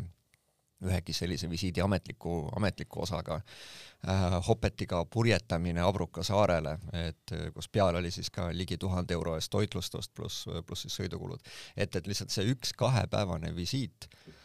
ühegi 0.84 1.14
sellise 1.16 1.48
visiidi 1.48 1.80
ametliku, 1.80 2.50
ametliku 2.56 3.00
osaga 3.06 3.38
äh,. 3.40 4.34
Hopetiga 4.46 5.06
purjetamine 5.08 5.80
Abruka 5.80 6.22
saarele, 6.22 6.76
et 6.92 7.32
kus 7.54 7.68
peal 7.72 7.96
oli 7.96 8.10
siis 8.12 8.28
ka 8.30 8.50
ligi 8.52 8.76
tuhande 8.76 9.16
euro 9.16 9.38
eest 9.38 9.50
toitlustust 9.50 10.12
pluss, 10.14 10.44
pluss 10.66 10.84
siis 10.84 10.98
sõidukulud. 11.00 11.40
et, 11.76 11.96
et 11.96 12.06
lihtsalt 12.06 12.30
see 12.30 12.44
üks 12.52 12.74
kahepäevane 12.76 13.54
visiit 13.56 14.04
äh, 14.04 14.36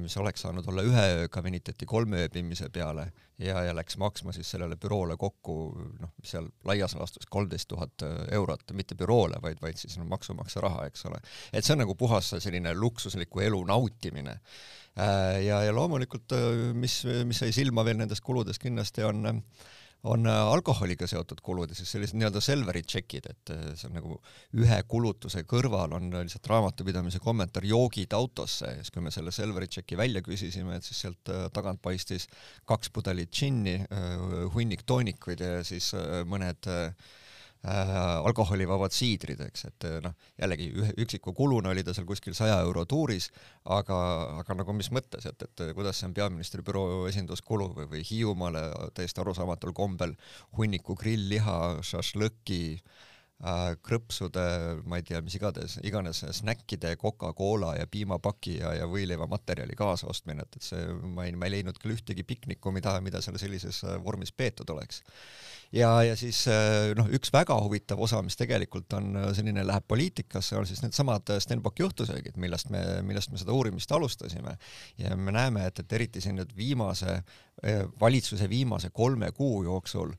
mis 0.00 0.16
oleks 0.18 0.42
saanud 0.42 0.66
olla 0.66 0.82
ühe 0.82 1.02
ööga, 1.20 1.42
venitati 1.44 1.86
kolme 1.86 2.24
ööbimise 2.24 2.66
peale 2.74 3.04
ja, 3.38 3.60
ja 3.62 3.74
läks 3.76 3.94
maksma 4.02 4.32
siis 4.34 4.48
sellele 4.50 4.74
büroole 4.82 5.14
kokku 5.16 5.54
noh, 6.00 6.10
seal 6.26 6.48
laias 6.66 6.96
laastus 6.98 7.28
kolmteist 7.30 7.68
tuhat 7.70 8.02
eurot, 8.34 8.74
mitte 8.74 8.98
büroole, 8.98 9.38
vaid, 9.42 9.62
vaid 9.62 9.78
siis 9.78 9.94
no, 10.00 10.08
maksumaksja 10.10 10.64
raha, 10.64 10.88
eks 10.90 11.06
ole. 11.06 11.22
et 11.52 11.62
see 11.62 11.76
on 11.76 11.84
nagu 11.84 11.94
puhas 11.94 12.32
selline 12.34 12.74
luksusliku 12.74 13.46
elu 13.46 13.62
nautimine 13.70 14.40
Äh, 14.94 15.42
ja, 15.42 15.58
ja 15.66 15.72
loomulikult, 15.74 16.32
äh, 16.32 16.74
mis, 16.78 17.00
mis 17.26 17.40
sai 17.42 17.50
silma 17.54 17.82
veel 17.86 17.98
nendest 17.98 18.22
kuludest 18.22 18.62
kindlasti 18.62 19.02
on 19.02 19.26
on 20.04 20.28
äh, 20.28 20.40
alkoholiga 20.52 21.06
seotud 21.08 21.40
kulud 21.44 21.72
ja 21.72 21.78
siis 21.78 21.94
sellised 21.94 22.18
nii-öelda 22.18 22.42
Selveri 22.44 22.82
tšekid, 22.84 23.28
et 23.30 23.52
see 23.78 23.88
on 23.88 23.96
nagu 23.98 24.18
ühe 24.60 24.78
kulutuse 24.88 25.44
kõrval 25.48 25.96
on 25.96 26.10
lihtsalt 26.14 26.50
raamatupidamise 26.52 27.22
kommentaar 27.24 27.64
joogid 27.68 28.12
autosse 28.16 28.68
ja 28.68 28.82
siis 28.82 28.92
kui 28.94 29.04
me 29.04 29.12
selle 29.14 29.32
Selveri 29.34 29.68
tšeki 29.70 29.98
välja 29.98 30.22
küsisime, 30.24 30.76
et 30.78 30.86
siis 30.86 31.04
sealt 31.06 31.32
tagant 31.56 31.82
paistis 31.82 32.28
kaks 32.68 32.92
pudelit 32.94 33.32
džinni, 33.32 33.78
hunnik 34.54 34.84
toonikuid 34.86 35.40
ja 35.40 35.60
siis 35.66 35.92
mõned 36.28 36.68
äh, 36.70 36.88
äh, 36.88 37.22
alkoholivabad 37.64 38.92
siidrid, 38.92 39.40
eks, 39.46 39.64
et 39.70 39.86
äh, 39.88 39.96
noh, 40.04 40.12
jällegi 40.40 40.66
ühe 40.74 40.90
üksiku 41.04 41.32
kuluna 41.36 41.72
oli 41.72 41.84
ta 41.84 41.94
seal 41.96 42.06
kuskil 42.08 42.36
saja 42.36 42.58
euro 42.64 42.84
tuuris, 42.84 43.30
aga, 43.64 43.98
aga 44.42 44.58
nagu 44.60 44.76
mis 44.76 44.90
mõttes, 44.92 45.24
et, 45.30 45.46
et 45.46 45.64
kuidas 45.76 46.00
see 46.00 46.10
on 46.10 46.16
peaministri 46.16 46.64
büroo 46.66 47.06
esinduskulu 47.08 47.70
või, 47.78 47.88
või 47.94 48.04
Hiiumaale 48.04 48.66
täiesti 48.94 49.24
arusaamatul 49.24 49.72
kombel 49.76 50.12
hunniku 50.58 50.96
grillliha, 51.00 51.56
šašlõki 51.88 52.60
äh,, 52.74 53.72
krõpsude, 53.88 54.44
ma 54.84 55.00
ei 55.00 55.08
tea, 55.08 55.22
mis 55.24 55.38
igatahes, 55.40 55.78
iganes 55.88 56.20
snäkkide, 56.36 56.92
Coca-Cola 57.00 57.78
ja 57.78 57.88
piimapaki 57.88 58.58
ja, 58.58 58.74
ja 58.82 58.90
võileivamaterjali 58.92 59.80
kaasaostmine, 59.80 60.44
et, 60.44 60.60
et 60.60 60.68
see, 60.68 60.84
ma 61.16 61.24
ei, 61.24 61.32
ma 61.32 61.48
ei 61.48 61.56
leidnud 61.56 61.80
küll 61.80 61.96
ühtegi 61.96 62.28
piknikku, 62.28 62.76
mida, 62.76 62.98
mida 63.00 63.24
seal 63.24 63.40
sellises 63.40 63.80
äh, 63.88 63.96
vormis 64.04 64.36
peetud 64.36 64.76
oleks 64.76 65.00
ja, 65.74 65.90
ja 66.02 66.14
siis 66.18 66.44
äh, 66.50 66.92
noh, 66.98 67.08
üks 67.14 67.32
väga 67.34 67.56
huvitav 67.62 68.00
osa, 68.02 68.20
mis 68.24 68.36
tegelikult 68.38 68.92
on 68.96 69.14
äh, 69.18 69.28
selline, 69.36 69.64
läheb 69.66 69.86
poliitikasse, 69.90 70.56
on 70.58 70.68
siis 70.68 70.82
needsamad 70.84 71.34
äh, 71.34 71.40
Stenbocki 71.42 71.84
juhtusöögid, 71.84 72.38
millest 72.40 72.70
me, 72.74 72.82
millest 73.06 73.32
me 73.32 73.40
seda 73.40 73.54
uurimist 73.54 73.92
alustasime. 73.92 74.56
ja 74.98 75.16
me 75.16 75.34
näeme, 75.34 75.66
et, 75.66 75.82
et 75.82 75.92
eriti 75.92 76.22
siin 76.24 76.38
nüüd 76.38 76.54
viimase, 76.56 77.20
valitsuse 78.00 78.48
viimase 78.50 78.90
kolme 78.92 79.30
kuu 79.32 79.62
jooksul 79.64 80.10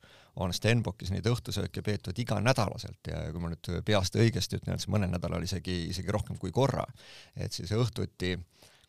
on 0.42 0.54
Stenbockis 0.54 1.12
neid 1.12 1.28
õhtusööke 1.30 1.84
peetud 1.84 2.18
iganädalaselt 2.20 3.08
ja 3.12 3.20
kui 3.32 3.44
ma 3.44 3.52
nüüd 3.52 3.70
peast 3.86 4.16
õigesti 4.20 4.60
ütlen, 4.60 4.80
siis 4.80 4.92
mõnel 4.92 5.12
nädalal 5.12 5.44
isegi, 5.44 5.86
isegi 5.92 6.12
rohkem 6.12 6.40
kui 6.40 6.52
korra. 6.56 6.86
et 7.36 7.54
siis 7.54 7.72
õhtuti 7.76 8.36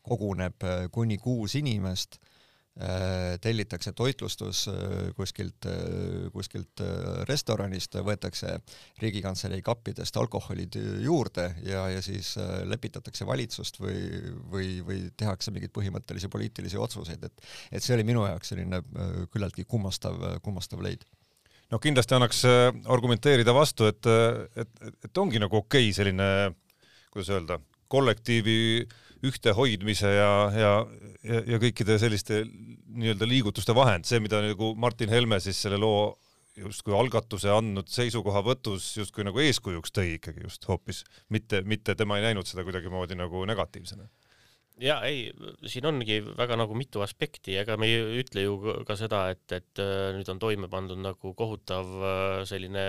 koguneb 0.07 0.63
kuni 0.95 1.19
kuus 1.19 1.55
inimest 1.59 2.21
tellitakse 3.41 3.93
toitlustus 3.97 4.67
äh, 4.69 4.75
kuskilt, 5.17 5.65
äh, 5.65 6.27
kuskilt 6.33 6.83
restoranist, 7.29 7.97
võetakse 8.05 8.59
Riigikantselei 9.01 9.63
kappidest 9.65 10.17
alkoholid 10.21 10.77
juurde 11.01 11.47
ja, 11.65 11.87
ja 11.89 12.03
siis 12.05 12.35
lepitatakse 12.69 13.27
valitsust 13.27 13.81
või, 13.81 14.01
või, 14.53 14.69
või 14.85 14.99
tehakse 15.17 15.55
mingeid 15.55 15.73
põhimõttelisi 15.73 16.29
poliitilisi 16.33 16.77
otsuseid, 16.77 17.25
et 17.25 17.47
et 17.73 17.83
see 17.83 17.95
oli 17.97 18.05
minu 18.05 18.27
jaoks 18.27 18.53
selline 18.53 18.83
küllaltki 19.33 19.65
kummastav, 19.65 20.21
kummastav 20.45 20.83
leid. 20.85 21.05
Noh, 21.73 21.81
kindlasti 21.83 22.15
annaks 22.15 22.45
argumenteerida 22.47 23.55
vastu, 23.57 23.89
et, 23.91 24.07
et, 24.57 24.85
et 25.09 25.19
ongi 25.19 25.41
nagu 25.43 25.63
okei 25.65 25.89
okay 25.89 25.97
selline, 25.97 26.29
kuidas 27.11 27.33
öelda, 27.33 27.59
kollektiivi 27.93 28.59
äh, 28.85 29.03
ühtehoidmise 29.25 30.11
ja, 30.13 30.31
ja, 30.53 30.73
ja, 31.25 31.43
ja 31.55 31.61
kõikide 31.63 31.99
selliste 32.03 32.43
nii-öelda 32.47 33.29
liigutuste 33.29 33.75
vahend, 33.77 34.09
see, 34.09 34.21
mida 34.25 34.43
nagu 34.45 34.75
Martin 34.79 35.13
Helme 35.13 35.41
siis 35.41 35.61
selle 35.63 35.81
loo 35.81 36.17
justkui 36.57 36.95
algatuse 36.97 37.51
andnud 37.53 37.89
seisukohavõtus 37.93 38.95
justkui 38.97 39.27
nagu 39.27 39.41
eeskujuks 39.45 39.93
tõi 39.93 40.15
ikkagi 40.17 40.47
just 40.47 40.65
hoopis, 40.69 41.03
mitte, 41.33 41.61
mitte 41.69 41.97
tema 41.99 42.17
ei 42.17 42.31
näinud 42.31 42.49
seda 42.49 42.65
kuidagimoodi 42.65 43.19
nagu 43.19 43.45
negatiivsena. 43.49 44.09
Ja 44.81 44.99
ei, 45.09 45.31
siin 45.65 45.87
ongi 45.89 46.19
väga 46.37 46.59
nagu 46.61 46.75
mitu 46.77 47.01
aspekti, 47.01 47.55
ega 47.57 47.79
me 47.81 47.89
ei 47.89 48.21
ütle 48.21 48.43
ju 48.45 48.75
ka 48.85 48.97
seda, 49.01 49.23
et, 49.33 49.45
et 49.57 49.81
äh, 49.81 50.11
nüüd 50.13 50.29
on 50.29 50.41
toime 50.43 50.69
pandud 50.69 51.01
nagu 51.01 51.33
kohutav 51.37 51.95
äh, 51.97 52.41
selline 52.49 52.85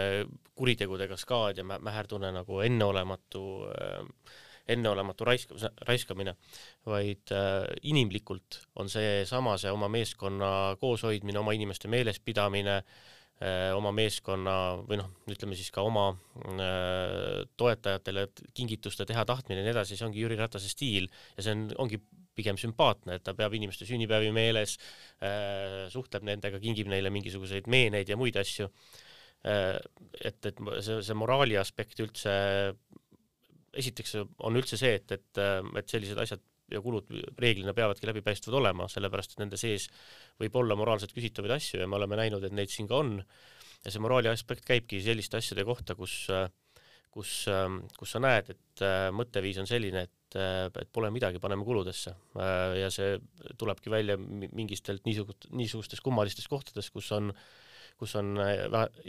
kuritegude 0.51 1.07
kaskaad 1.07 1.61
ja 1.61 1.63
mäherdune 1.63 2.33
nagu 2.35 2.59
enneolematu 2.65 3.43
äh, 3.71 4.35
enneolematu 4.67 5.27
raisk-, 5.27 5.53
raiskamine, 5.87 6.35
vaid 6.87 7.33
äh, 7.35 7.65
inimlikult 7.87 8.61
on 8.81 8.91
seesama, 8.91 9.57
see 9.61 9.71
oma 9.73 9.89
meeskonna 9.91 10.49
kooshoidmine, 10.81 11.39
oma 11.39 11.55
inimeste 11.57 11.89
meelespidamine 11.91 12.75
äh,, 12.77 13.71
oma 13.77 13.93
meeskonna 13.95 14.57
või 14.83 14.99
noh, 15.01 15.09
ütleme 15.31 15.57
siis 15.57 15.71
ka 15.73 15.85
oma 15.87 16.09
äh, 16.11 17.43
toetajatele 17.57 18.27
kingituste 18.57 19.07
teha 19.07 19.25
tahtmine 19.27 19.61
ja 19.61 19.67
nii 19.67 19.75
edasi, 19.75 19.97
see 19.97 20.07
ongi 20.07 20.23
Jüri 20.23 20.39
Ratase 20.39 20.71
stiil 20.71 21.09
ja 21.09 21.45
see 21.45 21.55
on, 21.55 21.67
ongi 21.87 22.01
pigem 22.37 22.59
sümpaatne, 22.61 23.17
et 23.17 23.25
ta 23.25 23.33
peab 23.33 23.55
inimeste 23.57 23.87
sünnipäevi 23.89 24.29
meeles 24.29 24.75
suhtleb 25.89 26.27
nendega, 26.27 26.59
kingib 26.61 26.85
neile 26.91 27.09
mingisuguseid 27.09 27.65
meeneid 27.65 28.11
ja 28.11 28.17
muid 28.19 28.37
asju. 28.37 28.67
Et, 29.47 30.45
et 30.45 30.61
see, 30.85 30.99
see 31.05 31.17
moraali 31.17 31.57
aspekt 31.57 32.01
üldse 32.03 32.35
esiteks 33.73 34.15
on 34.45 34.59
üldse 34.59 34.79
see, 34.79 34.93
et, 34.99 35.11
et, 35.11 35.41
et 35.77 35.91
sellised 35.91 36.19
asjad 36.21 36.43
ja 36.71 36.81
kulud 36.83 37.07
reeglina 37.39 37.73
peavadki 37.75 38.07
läbipaistvad 38.09 38.57
olema, 38.59 38.87
sellepärast 38.91 39.35
et 39.35 39.43
nende 39.43 39.59
sees 39.59 39.87
võib 40.41 40.55
olla 40.59 40.75
moraalselt 40.79 41.13
küsitavaid 41.15 41.55
asju 41.57 41.81
ja 41.81 41.87
me 41.89 41.97
oleme 41.99 42.19
näinud, 42.19 42.43
et 42.43 42.55
neid 42.55 42.71
siin 42.73 42.89
ka 42.89 42.99
on. 42.99 43.17
ja 43.85 43.93
see 43.93 44.03
moraali 44.03 44.29
aspekt 44.31 44.65
käibki 44.67 44.99
selliste 45.03 45.39
asjade 45.39 45.63
kohta, 45.67 45.95
kus, 45.95 46.25
kus, 47.13 47.33
kus 47.97 48.15
sa 48.15 48.21
näed, 48.23 48.49
et 48.51 48.83
mõtteviis 49.15 49.61
on 49.61 49.69
selline, 49.69 50.03
et, 50.09 50.39
et 50.81 50.89
pole 50.91 51.11
midagi, 51.13 51.39
paneme 51.39 51.63
kuludesse. 51.63 52.15
ja 52.81 52.89
see 52.91 53.15
tulebki 53.57 53.93
välja 53.93 54.17
mingistelt 54.17 55.07
niisugust, 55.07 55.47
niisugustest 55.51 56.03
kummalistest 56.03 56.51
kohtadest, 56.51 56.91
kus 56.91 57.11
on 57.15 57.31
kus 57.97 58.11
on 58.13 58.35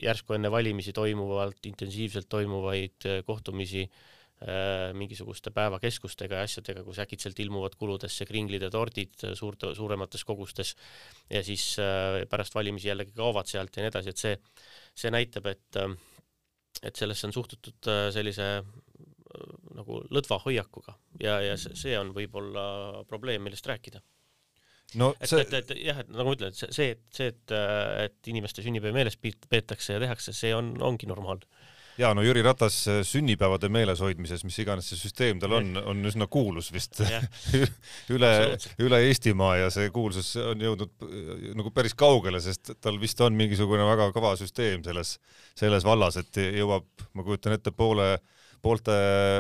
järsku 0.00 0.33
enne 0.33 0.49
valimisi 0.49 0.95
toimuvalt 0.97 1.67
intensiivselt 1.69 2.25
toimuvaid 2.33 3.05
kohtumisi 3.27 3.83
äh, 3.85 3.91
Äh, 3.91 4.17
mingisuguste 4.95 5.50
päevakeskustega 5.50 6.38
ja 6.38 6.47
asjadega, 6.47 6.85
kus 6.87 7.00
äkitselt 7.02 7.40
ilmuvad 7.42 7.75
kuludesse 7.78 8.26
kringlid 8.28 8.62
ja 8.62 8.71
tordid 8.71 9.25
suurte, 9.35 9.73
suuremates 9.75 10.23
kogustes. 10.25 10.76
Ja 11.30 11.42
siis 11.42 11.73
äh, 11.83 12.21
pärast 12.30 12.54
valimisi 12.54 12.88
jällegi 12.88 13.16
kaovad 13.16 13.50
sealt 13.50 13.75
ja 13.75 13.83
nii 13.83 13.90
edasi, 13.90 14.14
et 14.14 14.23
see, 14.23 14.37
see 14.95 15.11
näitab, 15.11 15.50
et 15.50 15.80
äh, 15.83 15.90
et 16.83 16.95
sellesse 16.95 17.26
on 17.26 17.35
suhtutud 17.35 17.88
sellise 18.14 18.45
nagu 19.76 20.02
lõdva 20.14 20.38
hoiakuga. 20.45 20.95
Ja, 21.23 21.38
ja 21.42 21.57
see, 21.59 21.97
on 21.99 22.12
võib-olla 22.16 23.02
probleem, 23.09 23.42
millest 23.45 23.66
rääkida. 23.68 24.00
No 24.99 25.11
et 25.18 25.28
see... 25.28 25.42
et, 25.45 25.52
et, 25.52 25.73
et 25.75 25.83
jah, 25.85 25.99
et 26.00 26.12
nagu 26.14 26.30
ma 26.30 26.37
ütlen, 26.37 26.54
et 26.54 26.61
see, 26.61 26.71
see, 26.73 26.95
et 26.95 27.02
see, 27.18 27.33
et, 27.35 27.57
et 28.07 28.30
inimeste 28.33 28.64
sünnipäev 28.64 28.97
meeles 28.97 29.18
peetakse 29.21 29.97
ja 29.97 30.00
tehakse, 30.00 30.33
see 30.37 30.54
on, 30.57 30.73
ongi 30.85 31.09
normaalne 31.11 31.45
ja 31.99 32.12
no 32.14 32.23
Jüri 32.23 32.43
Ratas 32.47 32.78
äh, 32.88 33.00
sünnipäevade 33.07 33.71
meeleshoidmises, 33.73 34.45
mis 34.47 34.59
iganes 34.62 34.88
see 34.90 35.00
süsteem 35.00 35.40
tal 35.43 35.57
on, 35.59 35.73
on 35.83 36.00
üsna 36.09 36.28
kuulus 36.31 36.71
vist. 36.75 37.00
Üle, 38.14 38.31
üle 38.83 39.00
Eestimaa 39.09 39.57
ja 39.59 39.69
see 39.75 39.90
kuulsus 39.95 40.33
on 40.40 40.62
jõudnud 40.62 41.07
äh, 41.07 41.52
nagu 41.59 41.73
päris 41.75 41.97
kaugele, 41.99 42.40
sest 42.45 42.75
tal 42.83 43.00
vist 43.02 43.21
on 43.25 43.37
mingisugune 43.38 43.87
väga 43.88 44.11
kõva 44.17 44.35
süsteem 44.38 44.85
selles, 44.87 45.17
selles 45.59 45.87
vallas, 45.87 46.19
et 46.21 46.43
jõuab, 46.61 46.88
ma 47.19 47.26
kujutan 47.26 47.59
ette, 47.59 47.75
poole 47.75 48.17
poolte 48.59 48.90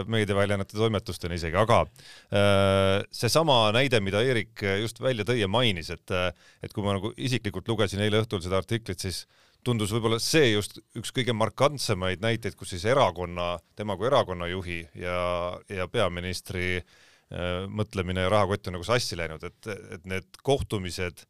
meediaväljaannete 0.06 0.76
toimetusteni 0.78 1.34
isegi, 1.34 1.56
aga 1.58 1.80
äh, 1.82 3.00
seesama 3.10 3.64
näide, 3.74 3.98
mida 4.04 4.22
Eerik 4.22 4.62
just 4.78 5.02
välja 5.02 5.26
tõi 5.26 5.40
ja 5.40 5.48
mainis, 5.50 5.90
et, 5.90 6.14
et 6.62 6.74
kui 6.74 6.86
ma 6.86 6.94
nagu 6.94 7.10
isiklikult 7.18 7.66
lugesin 7.66 8.04
eile 8.04 8.22
õhtul 8.22 8.44
seda 8.44 8.60
artiklit, 8.62 9.02
siis 9.02 9.24
tundus 9.68 9.92
võib-olla 9.92 10.18
see 10.22 10.54
just 10.54 10.80
üks 10.98 11.12
kõige 11.14 11.34
markantsemaid 11.36 12.24
näiteid, 12.24 12.56
kus 12.58 12.72
siis 12.74 12.86
erakonna, 12.88 13.56
tema 13.76 13.98
kui 13.98 14.08
erakonna 14.08 14.48
juhi 14.50 14.80
ja, 14.96 15.18
ja 15.68 15.88
peaministri 15.92 16.78
mõtlemine 17.68 18.24
ja 18.24 18.30
rahakott 18.32 18.70
on 18.70 18.78
nagu 18.78 18.86
sassi 18.88 19.18
läinud, 19.18 19.42
et, 19.44 19.68
et 19.92 20.06
need 20.08 20.38
kohtumised 20.44 21.26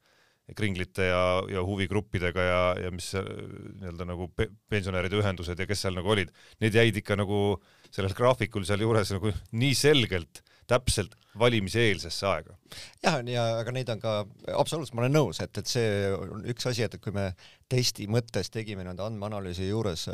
kringlite 0.56 1.08
ja, 1.10 1.22
ja 1.50 1.62
huvigruppidega 1.66 2.44
ja, 2.44 2.60
ja 2.86 2.92
mis 2.94 3.10
nii-öelda 3.18 4.06
nagu 4.08 4.30
pe 4.32 4.46
pensionäride 4.70 5.18
ühendused 5.18 5.58
ja 5.58 5.66
kes 5.68 5.82
seal 5.84 5.98
nagu 5.98 6.14
olid, 6.14 6.30
need 6.62 6.78
jäid 6.78 6.96
ikka 7.02 7.18
nagu 7.18 7.58
sellel 7.90 8.14
graafikul 8.16 8.64
sealjuures 8.68 9.12
nagu 9.16 9.34
nii 9.58 9.74
selgelt 9.76 10.42
täpselt 10.68 11.16
valimiseelsesse 11.38 12.26
aega. 12.26 12.56
jah, 13.02 13.18
ja 13.30 13.44
aga 13.60 13.72
neid 13.74 13.88
on 13.92 14.00
ka, 14.02 14.14
absoluutselt, 14.58 14.96
ma 14.96 15.04
olen 15.04 15.14
nõus, 15.14 15.40
et, 15.44 15.60
et 15.60 15.70
see 15.70 16.08
on 16.14 16.42
üks 16.52 16.66
asi, 16.68 16.84
et 16.84 16.96
kui 17.02 17.14
me 17.14 17.28
testi 17.70 18.08
mõttes 18.10 18.50
tegime 18.52 18.84
nende 18.86 19.04
andmeanalüüsi 19.04 19.68
juures 19.68 20.06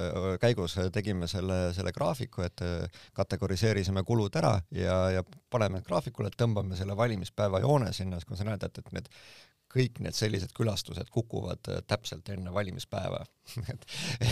käigus, 0.43 0.77
tegime 0.95 1.29
selle, 1.31 1.59
selle 1.77 1.95
graafiku, 1.97 2.45
et 2.47 2.63
kategoriseerisime 3.17 4.05
kulud 4.07 4.37
ära 4.41 4.55
ja, 4.75 4.99
ja 5.19 5.25
paneme 5.51 5.83
graafikule, 5.87 6.33
tõmbame 6.37 6.79
selle 6.79 6.97
valimispäeva 6.99 7.63
joone 7.65 7.93
sinna, 7.97 8.21
siis 8.21 8.29
kui 8.29 8.39
sa 8.39 8.47
näed, 8.49 8.69
et, 8.69 8.83
et 8.83 8.95
need 8.99 9.11
kõik 9.75 10.01
need 10.05 10.17
sellised 10.17 10.55
külastused 10.57 11.11
kukuvad 11.15 11.71
äh, 11.73 11.83
täpselt 11.89 12.29
enne 12.35 12.53
valimispäeva. 12.55 13.25
Et, 13.75 13.83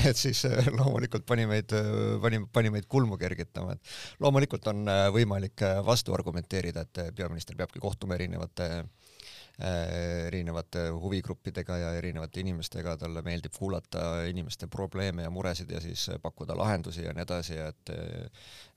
et 0.09 0.17
siis 0.17 0.39
äh, 0.49 0.71
loomulikult 0.73 1.27
pani 1.29 1.45
meid, 1.51 1.75
äh, 1.77 2.17
pani, 2.23 2.41
pani 2.53 2.71
meid 2.73 2.87
kulmu 2.91 3.19
kergitama, 3.21 3.75
et 3.77 4.23
loomulikult 4.25 4.71
on 4.73 4.89
võimalik 5.13 5.61
vastu 5.85 6.15
argumenteerida, 6.17 6.87
et 6.87 7.03
peaminister 7.19 7.59
peabki 7.59 7.83
kohtuma 7.83 8.17
erinevate 8.17 8.69
äh, 8.79 9.12
erinevate 9.63 10.87
huvigruppidega 10.97 11.77
ja 11.79 11.91
erinevate 11.99 12.41
inimestega, 12.41 12.97
talle 12.99 13.23
meeldib 13.23 13.53
kuulata 13.55 14.25
inimeste 14.27 14.67
probleeme 14.67 15.27
ja 15.27 15.31
muresid 15.31 15.71
ja 15.71 15.81
siis 15.81 16.09
pakkuda 16.23 16.57
lahendusi 16.59 17.05
ja 17.05 17.13
nii 17.13 17.27
edasi 17.27 17.59
et 17.61 17.93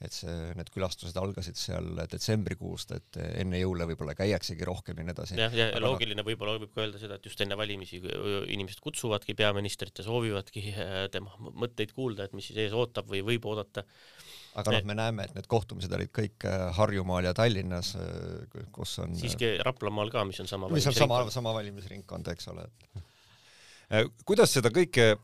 et 0.04 0.14
see, 0.14 0.36
need 0.58 0.70
külastused 0.74 1.16
algasid 1.18 1.58
seal 1.58 1.88
detsembrikuust, 2.12 2.92
et 2.98 3.20
enne 3.42 3.62
jõule 3.62 3.88
võib-olla 3.90 4.16
käiaksegi 4.18 4.68
rohkem 4.68 5.00
ja 5.00 5.08
nii 5.08 5.16
edasi. 5.16 5.40
jah, 5.40 5.56
ja, 5.56 5.70
ja 5.72 5.82
loogiline 5.82 6.20
no, 6.22 6.28
võib-olla 6.28 6.58
võib 6.60 6.74
ka 6.76 6.84
öelda 6.84 7.02
seda, 7.02 7.18
et 7.18 7.30
just 7.30 7.42
enne 7.46 7.58
valimisi 7.58 8.02
inimesed 8.04 8.84
kutsuvadki 8.84 9.38
peaministrit 9.40 10.04
ja 10.04 10.08
soovivadki 10.08 10.66
äh, 10.74 10.96
tema 11.14 11.34
mõtteid 11.40 11.96
kuulda, 11.96 12.28
et 12.28 12.36
mis 12.36 12.52
siis 12.52 12.66
ees 12.66 12.76
ootab 12.76 13.10
või 13.12 13.24
võib 13.26 13.48
oodata 13.50 13.86
aga 14.56 14.76
noh, 14.76 14.86
me 14.88 14.96
näeme, 14.98 15.28
et 15.28 15.36
need 15.36 15.48
kohtumised 15.52 15.94
olid 15.98 16.12
kõik 16.16 16.48
äh, 16.48 16.66
Harjumaal 16.78 17.28
ja 17.28 17.34
Tallinnas, 17.38 17.94
äh, 18.00 18.66
kus 18.76 18.98
on 19.04 19.16
siiski 19.20 19.56
Raplamaal 19.66 20.12
ka, 20.14 20.24
mis 20.28 20.40
on 20.44 20.50
sama 20.50 20.70
mis 20.72 20.88
on 20.90 20.96
sama, 20.96 21.24
sama 21.34 21.54
valimisringkond, 21.58 22.32
eks 22.34 22.52
ole, 22.54 22.66
et 22.66 23.02
äh, 24.00 24.12
kuidas 24.28 24.56
seda 24.56 24.72
kõike 24.74 25.16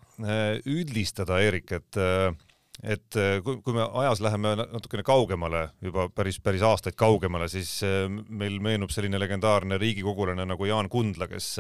üldistada, 0.70 1.42
Eerik, 1.44 1.78
et 1.80 2.02
et 2.82 3.16
kui, 3.46 3.60
kui 3.62 3.76
me 3.76 3.84
ajas 4.02 4.22
läheme 4.24 4.56
natukene 4.58 5.04
kaugemale, 5.06 5.68
juba 5.86 6.08
päris, 6.16 6.40
päris 6.42 6.64
aastaid 6.66 6.96
kaugemale, 6.98 7.46
siis 7.52 7.76
meil 8.10 8.58
meenub 8.64 8.90
selline 8.94 9.20
legendaarne 9.22 9.78
riigikogulane 9.82 10.48
nagu 10.50 10.66
Jaan 10.66 10.90
Kundla, 10.90 11.28
kes, 11.30 11.52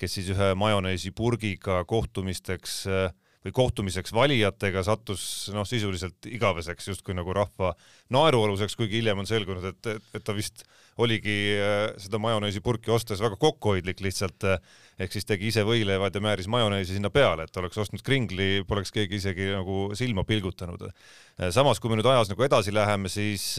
kes 0.00 0.16
siis 0.18 0.28
ühe 0.34 0.50
majoneesipurgiga 0.60 1.78
kohtumisteks 1.88 2.76
äh, 2.90 3.08
või 3.44 3.54
kohtumiseks 3.56 4.12
valijatega 4.12 4.82
sattus 4.84 5.22
noh, 5.54 5.64
sisuliselt 5.68 6.28
igaveseks 6.28 6.90
justkui 6.90 7.14
nagu 7.16 7.32
rahva 7.36 7.72
naerualuseks, 8.12 8.76
kuigi 8.76 8.98
hiljem 9.00 9.22
on 9.22 9.28
selgunud, 9.28 9.64
et, 9.70 9.88
et, 10.12 10.20
ta 10.24 10.34
vist 10.36 10.66
oligi 11.00 11.36
äh, 11.56 11.86
seda 12.02 12.20
majoneesipurki 12.20 12.92
ostes 12.92 13.22
väga 13.24 13.38
kokkuhoidlik 13.40 14.02
lihtsalt, 14.04 14.44
äh, 14.44 14.60
ehk 15.00 15.16
siis 15.16 15.28
tegi 15.28 15.48
ise 15.48 15.64
võileivad 15.64 16.16
ja 16.16 16.24
määris 16.24 16.50
majoneesi 16.52 16.98
sinna 16.98 17.12
peale, 17.14 17.48
et 17.48 17.60
oleks 17.62 17.80
ostnud 17.80 18.04
kringli, 18.04 18.66
poleks 18.68 18.92
keegi 18.92 19.16
isegi 19.22 19.48
nagu 19.54 19.88
silma 19.96 20.26
pilgutanud. 20.28 20.90
Äh, 20.90 21.48
samas, 21.56 21.80
kui 21.80 21.92
me 21.92 22.00
nüüd 22.00 22.10
ajas 22.12 22.32
nagu 22.32 22.44
edasi 22.44 22.76
läheme, 22.76 23.08
siis 23.12 23.54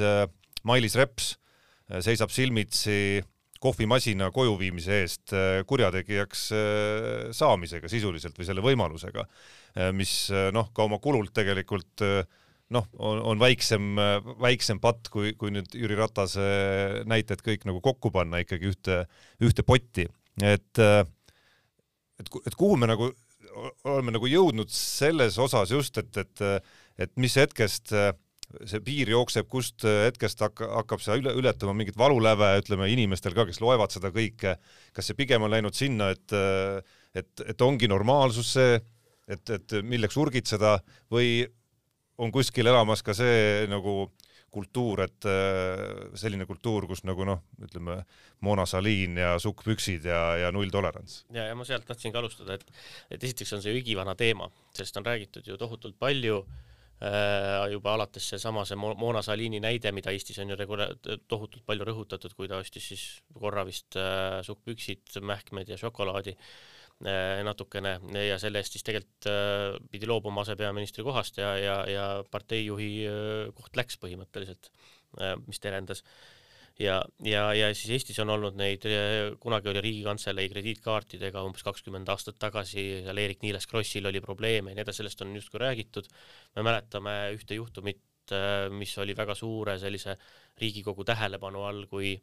Mailis 0.67 0.97
Reps 0.99 1.35
seisab 2.05 2.29
silmitsi 2.31 3.23
kohvimasina 3.61 4.31
koju 4.33 4.55
viimise 4.57 5.01
eest 5.03 5.33
kurjategijaks 5.69 6.47
saamisega 7.37 7.89
sisuliselt 7.91 8.39
või 8.39 8.47
selle 8.47 8.63
võimalusega 8.65 9.27
Äh, 9.71 9.91
mis 9.95 10.27
äh, 10.33 10.49
noh, 10.51 10.67
ka 10.75 10.83
oma 10.83 10.99
kulult 10.99 11.31
tegelikult 11.35 12.03
äh, 12.03 12.25
noh, 12.75 12.87
on, 12.99 13.21
on 13.31 13.39
väiksem, 13.39 13.95
väiksem 14.39 14.79
patt, 14.83 15.07
kui, 15.11 15.33
kui 15.39 15.51
nüüd 15.51 15.71
Jüri 15.75 15.95
Ratase 15.99 16.43
näited 17.07 17.43
kõik 17.43 17.65
nagu 17.67 17.81
kokku 17.83 18.11
panna 18.15 18.39
ikkagi 18.43 18.69
ühte, 18.71 19.01
ühte 19.43 19.65
potti, 19.67 20.05
et 20.39 20.79
et, 20.81 22.29
et 22.47 22.55
kuhu 22.55 22.77
me 22.79 22.87
nagu 22.87 23.09
oleme 23.83 24.15
nagu 24.15 24.29
jõudnud 24.29 24.71
selles 24.71 25.35
osas 25.41 25.73
just, 25.75 25.99
et, 25.99 26.15
et, 26.23 26.43
et 27.03 27.11
mis 27.19 27.35
hetkest 27.35 27.91
see 28.67 28.81
piir 28.85 29.11
jookseb, 29.13 29.47
kust 29.51 29.85
hetkest 29.85 30.41
hakka, 30.43 30.69
hakkab 30.81 31.03
see 31.03 31.19
üle, 31.21 31.33
ületama 31.39 31.75
mingit 31.77 31.97
valuläve, 31.99 32.53
ütleme 32.61 32.89
inimestel 32.91 33.35
ka, 33.37 33.45
kes 33.49 33.61
loevad 33.63 33.93
seda 33.93 34.11
kõike, 34.15 34.57
kas 34.95 35.09
see 35.09 35.17
pigem 35.17 35.45
on 35.45 35.53
läinud 35.53 35.77
sinna, 35.77 36.11
et 36.15 36.35
et, 37.17 37.43
et 37.47 37.63
ongi 37.65 37.89
normaalsus 37.91 38.53
see, 38.55 38.79
et, 39.27 39.53
et 39.55 39.77
milleks 39.83 40.17
urgitseda 40.19 40.77
või 41.11 41.41
on 42.21 42.31
kuskil 42.33 42.69
elamas 42.69 43.03
ka 43.03 43.15
see 43.17 43.67
nagu 43.71 44.11
kultuur, 44.51 44.99
et 45.05 45.27
äh, 45.31 45.81
selline 46.19 46.43
kultuur, 46.47 46.83
kus 46.89 47.05
nagu 47.07 47.23
noh, 47.27 47.39
ütleme 47.63 48.01
Mona 48.43 48.65
Salin 48.67 49.15
ja 49.21 49.37
sukkpüksid 49.39 50.09
ja, 50.11 50.19
ja 50.41 50.49
nulltolerants. 50.51 51.21
ja, 51.31 51.45
ja 51.47 51.55
ma 51.55 51.63
sealt 51.67 51.87
tahtsingi 51.87 52.19
alustada, 52.19 52.59
et, 52.59 52.81
et 53.15 53.23
esiteks 53.23 53.55
on 53.55 53.63
see 53.63 53.71
ju 53.71 53.79
igivana 53.79 54.15
teema, 54.19 54.49
sellest 54.75 54.99
on 54.99 55.07
räägitud 55.07 55.47
ju 55.47 55.55
tohutult 55.59 55.95
palju 55.99 56.41
äh, 56.41 56.70
juba 57.71 57.95
alates 57.95 58.27
seesama 58.29 58.61
see 58.67 58.77
Mona 58.77 59.23
Salini 59.25 59.57
näide, 59.63 59.89
mida 59.95 60.11
Eestis 60.13 60.37
on 60.43 60.51
ju 60.53 60.57
regula-, 60.59 60.91
tohutult 61.27 61.63
palju 61.65 61.87
rõhutatud, 61.87 62.35
kui 62.37 62.49
ta 62.51 62.59
ostis 62.61 62.91
siis 62.91 63.05
korra 63.33 63.63
vist 63.65 63.97
äh, 63.97 64.37
sukkpüksid, 64.45 65.17
mähkmed 65.25 65.71
ja 65.73 65.79
šokolaadi 65.81 66.35
äh, 66.35 66.51
Äh, 67.01 67.39
natukene 67.41 67.95
ja 68.27 68.35
selle 68.37 68.61
eest 68.61 68.75
siis 68.75 68.83
tegelikult 68.85 69.25
äh, 69.25 69.73
pidi 69.89 70.05
loobuma 70.05 70.43
asepeaministri 70.45 71.01
kohast 71.01 71.39
ja, 71.41 71.55
ja, 71.57 71.77
ja 71.89 72.03
parteijuhi 72.29 72.89
äh, 73.09 73.47
koht 73.57 73.79
läks 73.79 73.97
põhimõtteliselt, 74.01 74.69
mis 75.47 75.59
terendas. 75.59 76.03
Ja, 76.79 76.99
ja, 77.25 77.43
ja 77.53 77.71
siis 77.75 77.91
Eestis 77.97 78.19
on 78.23 78.31
olnud 78.33 78.55
neid, 78.59 78.85
kunagi 79.41 79.71
oli 79.71 79.81
Riigikantselei 79.83 80.49
krediitkaartidega 80.51 81.43
umbes 81.45 81.65
kakskümmend 81.67 82.09
aastat 82.11 82.39
tagasi, 82.41 82.85
seal 83.05 83.21
Eerik-Niiles 83.23 83.67
Krossil 83.69 84.07
oli 84.09 84.21
probleeme 84.23 84.71
ja 84.71 84.79
nii 84.79 84.85
edasi, 84.85 85.01
sellest 85.01 85.25
on 85.25 85.35
justkui 85.35 85.61
räägitud. 85.61 86.07
me 86.55 86.65
mäletame 86.67 87.15
ühte 87.35 87.57
juhtumit, 87.57 88.01
mis 88.71 88.97
oli 89.01 89.15
väga 89.17 89.35
suure 89.35 89.77
sellise 89.79 90.17
Riigikogu 90.61 91.03
tähelepanu 91.03 91.65
all, 91.67 91.85
kui 91.91 92.15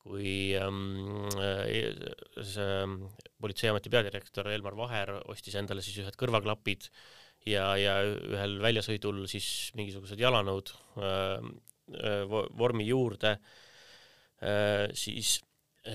kui 0.00 0.56
ähm, 0.56 1.26
see 2.40 2.64
ähm, 2.64 2.94
politseiameti 3.36 3.90
peadirektor 3.92 4.48
Elmar 4.48 4.72
Vaher 4.72 5.18
ostis 5.28 5.58
endale 5.60 5.84
siis 5.84 5.98
ühed 6.00 6.16
kõrvaklapid 6.16 6.86
ja, 7.44 7.74
ja 7.76 7.98
ühel 8.08 8.56
väljasõidul 8.64 9.26
siis 9.28 9.44
mingisugused 9.76 10.20
jalanõud 10.20 10.72
äh, 11.04 11.36
vormi 12.56 12.86
juurde 12.88 13.34
äh,, 13.36 13.60
siis, 14.96 15.34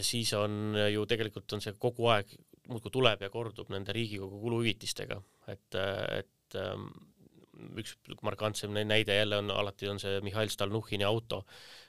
siis 0.06 0.34
on 0.38 0.76
ju 0.92 1.06
tegelikult 1.10 1.56
on 1.58 1.64
see 1.64 1.74
kogu 1.82 2.12
aeg 2.14 2.30
muudkui 2.70 2.94
tuleb 2.94 3.26
ja 3.26 3.30
kordub 3.34 3.70
nende 3.74 3.94
Riigikogu 3.96 4.40
kuluhüvitistega, 4.42 5.18
et, 5.54 5.78
et 6.20 6.58
ähm, 6.62 6.88
üks 7.80 7.96
markantsem 8.26 8.74
näide 8.76 9.16
jälle 9.16 9.40
on 9.42 9.52
alati 9.52 9.90
on 9.90 10.00
see 10.00 10.20
Mihhail 10.26 10.50
Stalnuhhini 10.52 11.06
auto, 11.08 11.42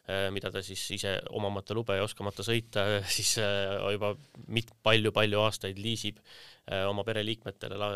äh, 0.08 0.28
mida 0.34 0.50
ta 0.52 0.62
siis 0.62 0.82
ise 0.96 1.16
omamata 1.30 1.74
lube 1.74 1.96
ja 1.98 2.04
oskamata 2.06 2.44
sõita, 2.46 2.86
siis 3.16 3.36
äh, 3.42 3.76
juba 3.96 4.14
mit-, 4.48 4.74
palju-palju 4.86 5.40
aastaid 5.42 5.80
liisib 5.82 6.20
äh, 6.20 6.84
oma 6.88 7.04
pereliikmetele, 7.06 7.90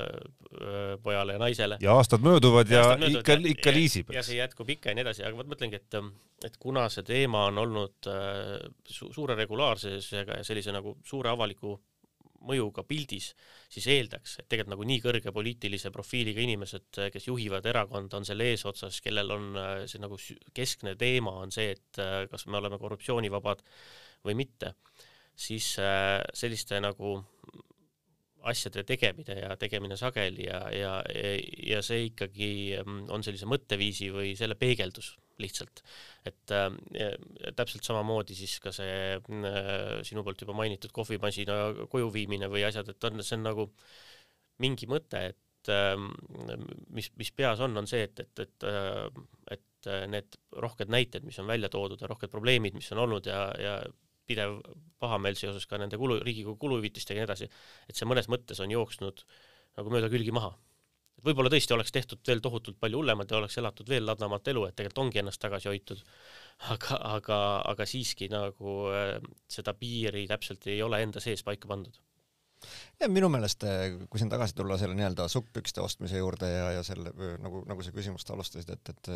pojale 1.03 1.37
ja 1.37 1.43
naisele. 1.43 1.79
ja 1.83 1.95
aastad 1.99 2.25
mööduvad 2.27 2.71
ja, 2.71 2.81
ja 2.81 2.89
aastad 2.89 3.05
mööduvad, 3.07 3.23
ikka, 3.23 3.39
ikka 3.55 3.77
liisib. 3.77 4.15
ja 4.15 4.25
see 4.27 4.41
jätkub 4.41 4.71
ikka 4.77 4.93
ja 4.93 4.99
nii 4.99 5.07
edasi, 5.07 5.27
aga 5.27 5.39
ma 5.39 5.47
mõtlengi, 5.53 5.81
et, 5.81 6.01
et 6.51 6.59
kuna 6.63 6.89
see 6.93 7.07
teema 7.07 7.47
on 7.51 7.63
olnud 7.67 8.11
su 8.91 9.13
suure 9.15 9.39
regulaarsusega 9.39 10.41
ja 10.41 10.47
sellise 10.47 10.75
nagu 10.75 10.99
suure 11.07 11.33
avaliku 11.33 11.79
mõjuga 12.47 12.85
pildis, 12.89 13.31
siis 13.73 13.87
eeldaks, 13.93 14.39
et 14.41 14.49
tegelikult 14.49 14.75
nagu 14.75 14.87
nii 14.89 15.03
kõrge 15.05 15.33
poliitilise 15.35 15.93
profiiliga 15.95 16.43
inimesed, 16.45 17.01
kes 17.13 17.29
juhivad 17.29 17.67
erakonda, 17.69 18.21
on 18.21 18.29
selle 18.29 18.49
eesotsas, 18.53 19.01
kellel 19.05 19.35
on 19.37 19.51
äh, 19.61 19.73
see 19.91 20.01
nagu 20.03 20.19
keskne 20.57 20.97
teema 21.01 21.35
on 21.45 21.53
see, 21.55 21.75
et 21.77 22.01
äh, 22.03 22.25
kas 22.31 22.47
me 22.49 22.61
oleme 22.61 22.81
korruptsioonivabad 22.81 23.65
või 24.27 24.39
mitte, 24.41 24.75
siis 25.37 25.75
äh, 25.83 26.21
selliste 26.37 26.81
nagu 26.81 27.19
asjade 28.51 28.87
tegemine 28.89 29.37
ja 29.37 29.57
tegemine 29.61 29.99
sageli 30.01 30.47
ja, 30.47 30.63
ja, 30.73 30.93
ja 31.69 31.83
see 31.85 32.07
ikkagi 32.09 32.53
mm, 32.81 33.11
on 33.13 33.25
sellise 33.27 33.49
mõtteviisi 33.49 34.09
või 34.15 34.33
selle 34.39 34.57
peegeldus 34.57 35.19
lihtsalt. 35.43 35.83
et 36.29 36.55
äh, 36.55 37.15
täpselt 37.57 37.87
samamoodi 37.87 38.37
siis 38.39 38.59
ka 38.63 38.73
see 38.77 39.17
äh, 39.17 40.01
sinu 40.07 40.25
poolt 40.27 40.45
juba 40.45 40.57
mainitud 40.57 40.93
kohvimasina 40.97 41.87
koju 41.93 42.13
viimine 42.15 42.51
või 42.53 42.67
asjad, 42.69 42.93
et 42.93 43.09
on, 43.11 43.23
see 43.25 43.39
on 43.39 43.47
nagu 43.49 43.71
mingi 44.61 44.89
mõte, 44.91 45.25
et 45.33 45.73
äh, 45.73 45.97
mis, 46.93 47.11
mis 47.17 47.33
peas 47.33 47.61
on, 47.65 47.77
on 47.81 47.89
see, 47.89 48.05
et, 48.09 48.25
et, 48.27 48.47
et, 48.47 48.69
äh, 48.69 49.09
et 49.57 49.67
et 49.81 50.11
need 50.13 50.37
rohked 50.61 50.91
näited, 50.93 51.25
mis 51.25 51.39
on 51.41 51.49
välja 51.49 51.71
toodud 51.73 52.01
ja 52.01 52.09
rohked 52.11 52.31
probleemid, 52.33 52.75
mis 52.77 52.91
on 52.93 53.01
olnud 53.07 53.27
ja, 53.27 53.47
ja 53.57 53.77
pidev 54.29 54.59
pahameel 55.01 55.39
seoses 55.39 55.67
ka 55.67 55.79
nende 55.81 55.99
kulu, 55.99 56.21
Riigikogu 56.25 56.59
kuluhüvitistega 56.61 57.19
ja 57.19 57.25
nii 57.25 57.29
edasi, 57.31 57.49
et 57.89 57.99
see 57.99 58.09
mõnes 58.09 58.29
mõttes 58.31 58.61
on 58.63 58.73
jooksnud 58.73 59.25
nagu 59.79 59.93
mööda 59.93 60.11
külgi 60.13 60.35
maha. 60.35 60.53
Et 61.21 61.27
võib-olla 61.29 61.53
tõesti 61.53 61.77
oleks 61.77 61.93
tehtud 61.93 62.21
veel 62.27 62.41
tohutult 62.45 62.79
palju 62.81 63.01
hullemalt 63.01 63.31
ja 63.31 63.39
oleks 63.41 63.59
elatud 63.61 63.89
veel 63.89 64.07
ladnamat 64.09 64.49
elu, 64.53 64.67
et 64.67 64.77
tegelikult 64.79 65.05
ongi 65.05 65.21
ennast 65.23 65.43
tagasi 65.43 65.69
hoitud, 65.71 66.01
aga, 66.73 67.01
aga, 67.17 67.41
aga 67.75 67.89
siiski 67.89 68.31
nagu 68.33 68.77
äh, 68.93 69.19
seda 69.49 69.77
piiri 69.77 70.27
täpselt 70.31 70.67
ei 70.73 70.81
ole 70.83 71.03
enda 71.05 71.23
sees 71.23 71.45
paika 71.47 71.69
pandud. 71.71 72.01
Ja 73.01 73.09
minu 73.09 73.31
meelest, 73.33 73.65
äh, 73.69 74.01
kui 74.09 74.21
siin 74.21 74.33
tagasi 74.33 74.57
tulla 74.57 74.77
selle 74.81 74.97
nii-öelda 74.97 75.29
sukkpükste 75.33 75.85
ostmise 75.85 76.21
juurde 76.21 76.49
ja, 76.51 76.73
ja 76.79 76.83
selle 76.87 77.13
nagu, 77.41 77.63
nagu 77.69 77.85
sa 77.85 77.93
küsimust 77.95 78.33
alustasid, 78.33 78.73
et, 78.77 78.95
et 78.95 79.13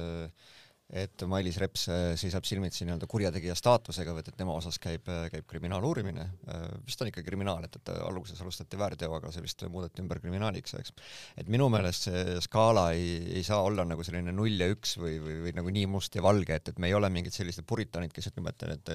et 0.93 1.23
Mailis 1.27 1.57
Reps 1.59 1.87
äh, 1.89 2.03
seisab 2.21 2.45
silmitsi 2.45 2.85
nii-öelda 2.85 3.07
kurjategija 3.09 3.55
staatusega, 3.57 4.13
et, 4.21 4.29
et 4.29 4.37
tema 4.37 4.53
osas 4.59 4.77
käib, 4.83 5.09
äh, 5.09 5.27
käib 5.33 5.47
kriminaaluurimine. 5.49 6.27
Äh, 6.53 6.67
vist 6.85 7.01
on 7.01 7.09
ikka 7.09 7.25
kriminaal, 7.25 7.65
et, 7.65 7.79
et 7.81 7.93
alguses 8.05 8.41
alustati 8.45 8.79
väärteoga, 8.79 9.33
see 9.33 9.45
vist 9.45 9.65
muudeti 9.73 10.05
ümber 10.05 10.21
kriminaaliks, 10.21 10.77
eks. 10.81 10.93
et 11.41 11.49
minu 11.53 11.71
meelest 11.73 12.11
see 12.11 12.37
skaala 12.45 12.91
ei, 12.93 13.17
ei 13.39 13.45
saa 13.47 13.63
olla 13.65 13.87
nagu 13.89 14.05
selline 14.05 14.35
null 14.37 14.61
ja 14.61 14.69
üks 14.75 14.99
või, 15.01 15.17
või, 15.25 15.39
või 15.47 15.55
nagu 15.57 15.73
nii 15.79 15.89
must 15.95 16.19
ja 16.19 16.25
valge, 16.25 16.61
et, 16.61 16.75
et 16.75 16.83
me 16.83 16.93
ei 16.93 16.99
ole 16.99 17.09
mingid 17.15 17.35
sellised 17.35 17.65
puritanid, 17.69 18.13
kes 18.13 18.29
ütleme, 18.33 18.53
et, 18.53 18.69
et 18.77 18.95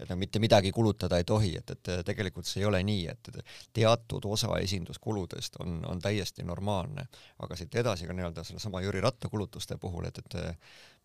et 0.00 0.08
nagu 0.08 0.20
mitte 0.20 0.40
midagi 0.40 0.70
kulutada 0.72 1.18
ei 1.20 1.26
tohi, 1.28 1.50
et, 1.58 1.74
et 1.74 1.90
tegelikult 2.06 2.48
see 2.48 2.62
ei 2.62 2.68
ole 2.68 2.80
nii, 2.86 3.02
et 3.12 3.28
teatud 3.76 4.24
osa 4.30 4.54
esinduskuludest 4.62 5.58
on, 5.60 5.82
on 5.90 6.00
täiesti 6.00 6.46
normaalne, 6.46 7.04
aga 7.44 7.58
siit 7.58 7.74
edasi 7.82 8.08
ka 8.08 8.16
nii-öelda 8.16 8.44
sellesama 8.46 8.80
Jüri 8.84 9.02
Ratta 9.04 9.28
kulutuste 9.28 9.76
puhul, 9.80 10.08
et, 10.08 10.22
et 10.24 10.38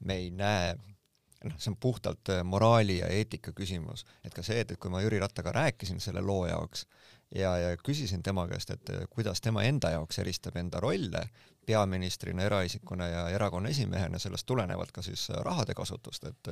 me 0.06 0.20
ei 0.22 0.30
näe 0.32 0.76
noh, 1.46 1.58
see 1.58 1.72
on 1.72 1.78
puhtalt 1.82 2.32
moraali 2.48 3.00
ja 3.00 3.10
eetika 3.12 3.54
küsimus, 3.56 4.06
et 4.24 4.34
ka 4.34 4.44
see, 4.46 4.62
et, 4.64 4.72
et 4.72 4.82
kui 4.82 4.94
ma 4.94 5.02
Jüri 5.04 5.20
Rattaga 5.22 5.54
rääkisin 5.56 6.02
selle 6.04 6.24
loo 6.26 6.46
jaoks 6.50 6.86
ja, 7.36 7.56
ja 7.62 7.76
küsisin 7.78 8.24
tema 8.24 8.48
käest, 8.50 8.72
et 8.74 8.94
kuidas 9.10 9.42
tema 9.42 9.66
enda 9.68 9.94
jaoks 9.96 10.20
eristab 10.24 10.58
enda 10.62 10.82
rolle 10.84 11.28
peaministrina, 11.66 12.44
eraisikuna 12.44 13.08
ja 13.08 13.24
erakonna 13.30 13.70
esimehena 13.70 14.20
sellest 14.20 14.46
tulenevalt 14.46 14.92
ka 14.92 15.02
siis 15.02 15.28
rahade 15.30 15.74
kasutust, 15.74 16.24
et 16.24 16.52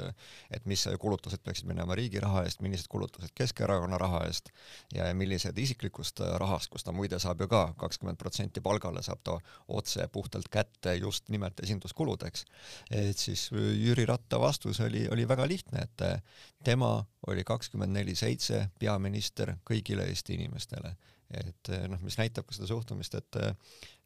et 0.52 0.66
mis 0.66 0.86
kulutused 1.00 1.42
peaksid 1.44 1.68
minema 1.70 1.96
riigi 1.96 2.20
raha 2.20 2.44
eest, 2.44 2.62
millised 2.62 2.88
kulutused 2.90 3.34
Keskerakonna 3.36 3.98
raha 3.98 4.24
eest 4.28 4.50
ja 4.94 5.08
millised 5.14 5.58
isiklikust 5.58 6.20
rahast, 6.42 6.70
kus 6.74 6.84
ta 6.84 6.92
muide 6.92 7.20
saab 7.20 7.42
ju 7.42 7.48
ka 7.48 7.64
kakskümmend 7.78 8.18
protsenti 8.18 8.62
palgale, 8.62 9.04
saab 9.04 9.24
ta 9.24 9.38
otse 9.68 10.08
puhtalt 10.12 10.50
kätte 10.52 10.96
just 10.96 11.30
nimelt 11.30 11.60
esinduskuludeks. 11.60 12.46
et 12.92 13.18
siis 13.18 13.50
Jüri 13.52 14.06
Ratta 14.06 14.40
vastus 14.40 14.80
oli, 14.80 15.08
oli 15.12 15.28
väga 15.28 15.48
lihtne, 15.48 15.84
et 15.84 16.24
tema 16.64 17.06
oli 17.28 17.44
kakskümmend 17.44 17.94
neli 17.94 18.16
seitse 18.16 18.70
peaminister 18.80 19.56
kõigile 19.70 20.08
Eesti 20.10 20.34
inimestele 20.34 20.96
et 21.42 21.70
eh, 21.74 21.86
noh, 21.90 22.02
mis 22.06 22.18
näitab 22.20 22.46
ka 22.48 22.56
seda 22.56 22.70
suhtumist, 22.70 23.16
et 23.20 23.42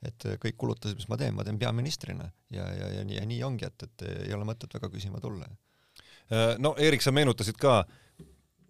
et 0.06 0.26
kõik 0.38 0.60
kulutused, 0.62 0.94
mis 0.94 1.08
ma 1.10 1.18
teen, 1.18 1.34
ma 1.34 1.44
teen 1.44 1.58
peaministrina 1.58 2.28
ja, 2.54 2.68
ja, 2.70 2.90
ja 3.00 3.06
nii, 3.08 3.16
ja 3.18 3.24
nii 3.26 3.40
ongi, 3.48 3.66
et, 3.66 3.88
et 3.88 4.04
ei 4.28 4.36
ole 4.36 4.46
mõtet 4.46 4.76
väga 4.78 4.92
küsima 4.94 5.18
tulla. 5.24 5.48
Äh, 6.28 6.56
no 6.60 6.74
Eerik, 6.78 7.04
sa 7.04 7.14
meenutasid 7.16 7.58
ka 7.60 7.82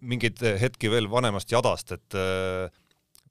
mingeid 0.08 0.40
hetki 0.60 0.90
veel 0.92 1.08
vanemast 1.10 1.50
jadast, 1.50 1.92
et 1.96 2.16
äh, 2.18 2.70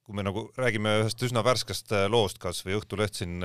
kui 0.03 0.15
me 0.15 0.23
nagu 0.23 0.45
räägime 0.59 0.97
ühest 1.01 1.23
üsna 1.23 1.43
värskest 1.47 1.93
äh, 1.95 2.07
loost, 2.11 2.39
kas 2.43 2.59
või 2.65 2.75
Õhtuleht 2.77 3.19
siin, 3.19 3.39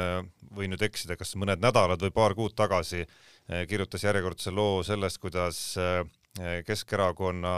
võin 0.55 0.75
nüüd 0.75 0.83
eksida, 0.83 1.17
kas 1.19 1.37
mõned 1.39 1.63
nädalad 1.63 2.03
või 2.03 2.15
paar 2.15 2.35
kuud 2.39 2.57
tagasi 2.59 3.07
kirjutas 3.69 4.05
järjekordse 4.05 4.53
loo 4.55 4.85
sellest, 4.87 5.19
kuidas 5.19 5.59
Keskerakonna 6.67 7.55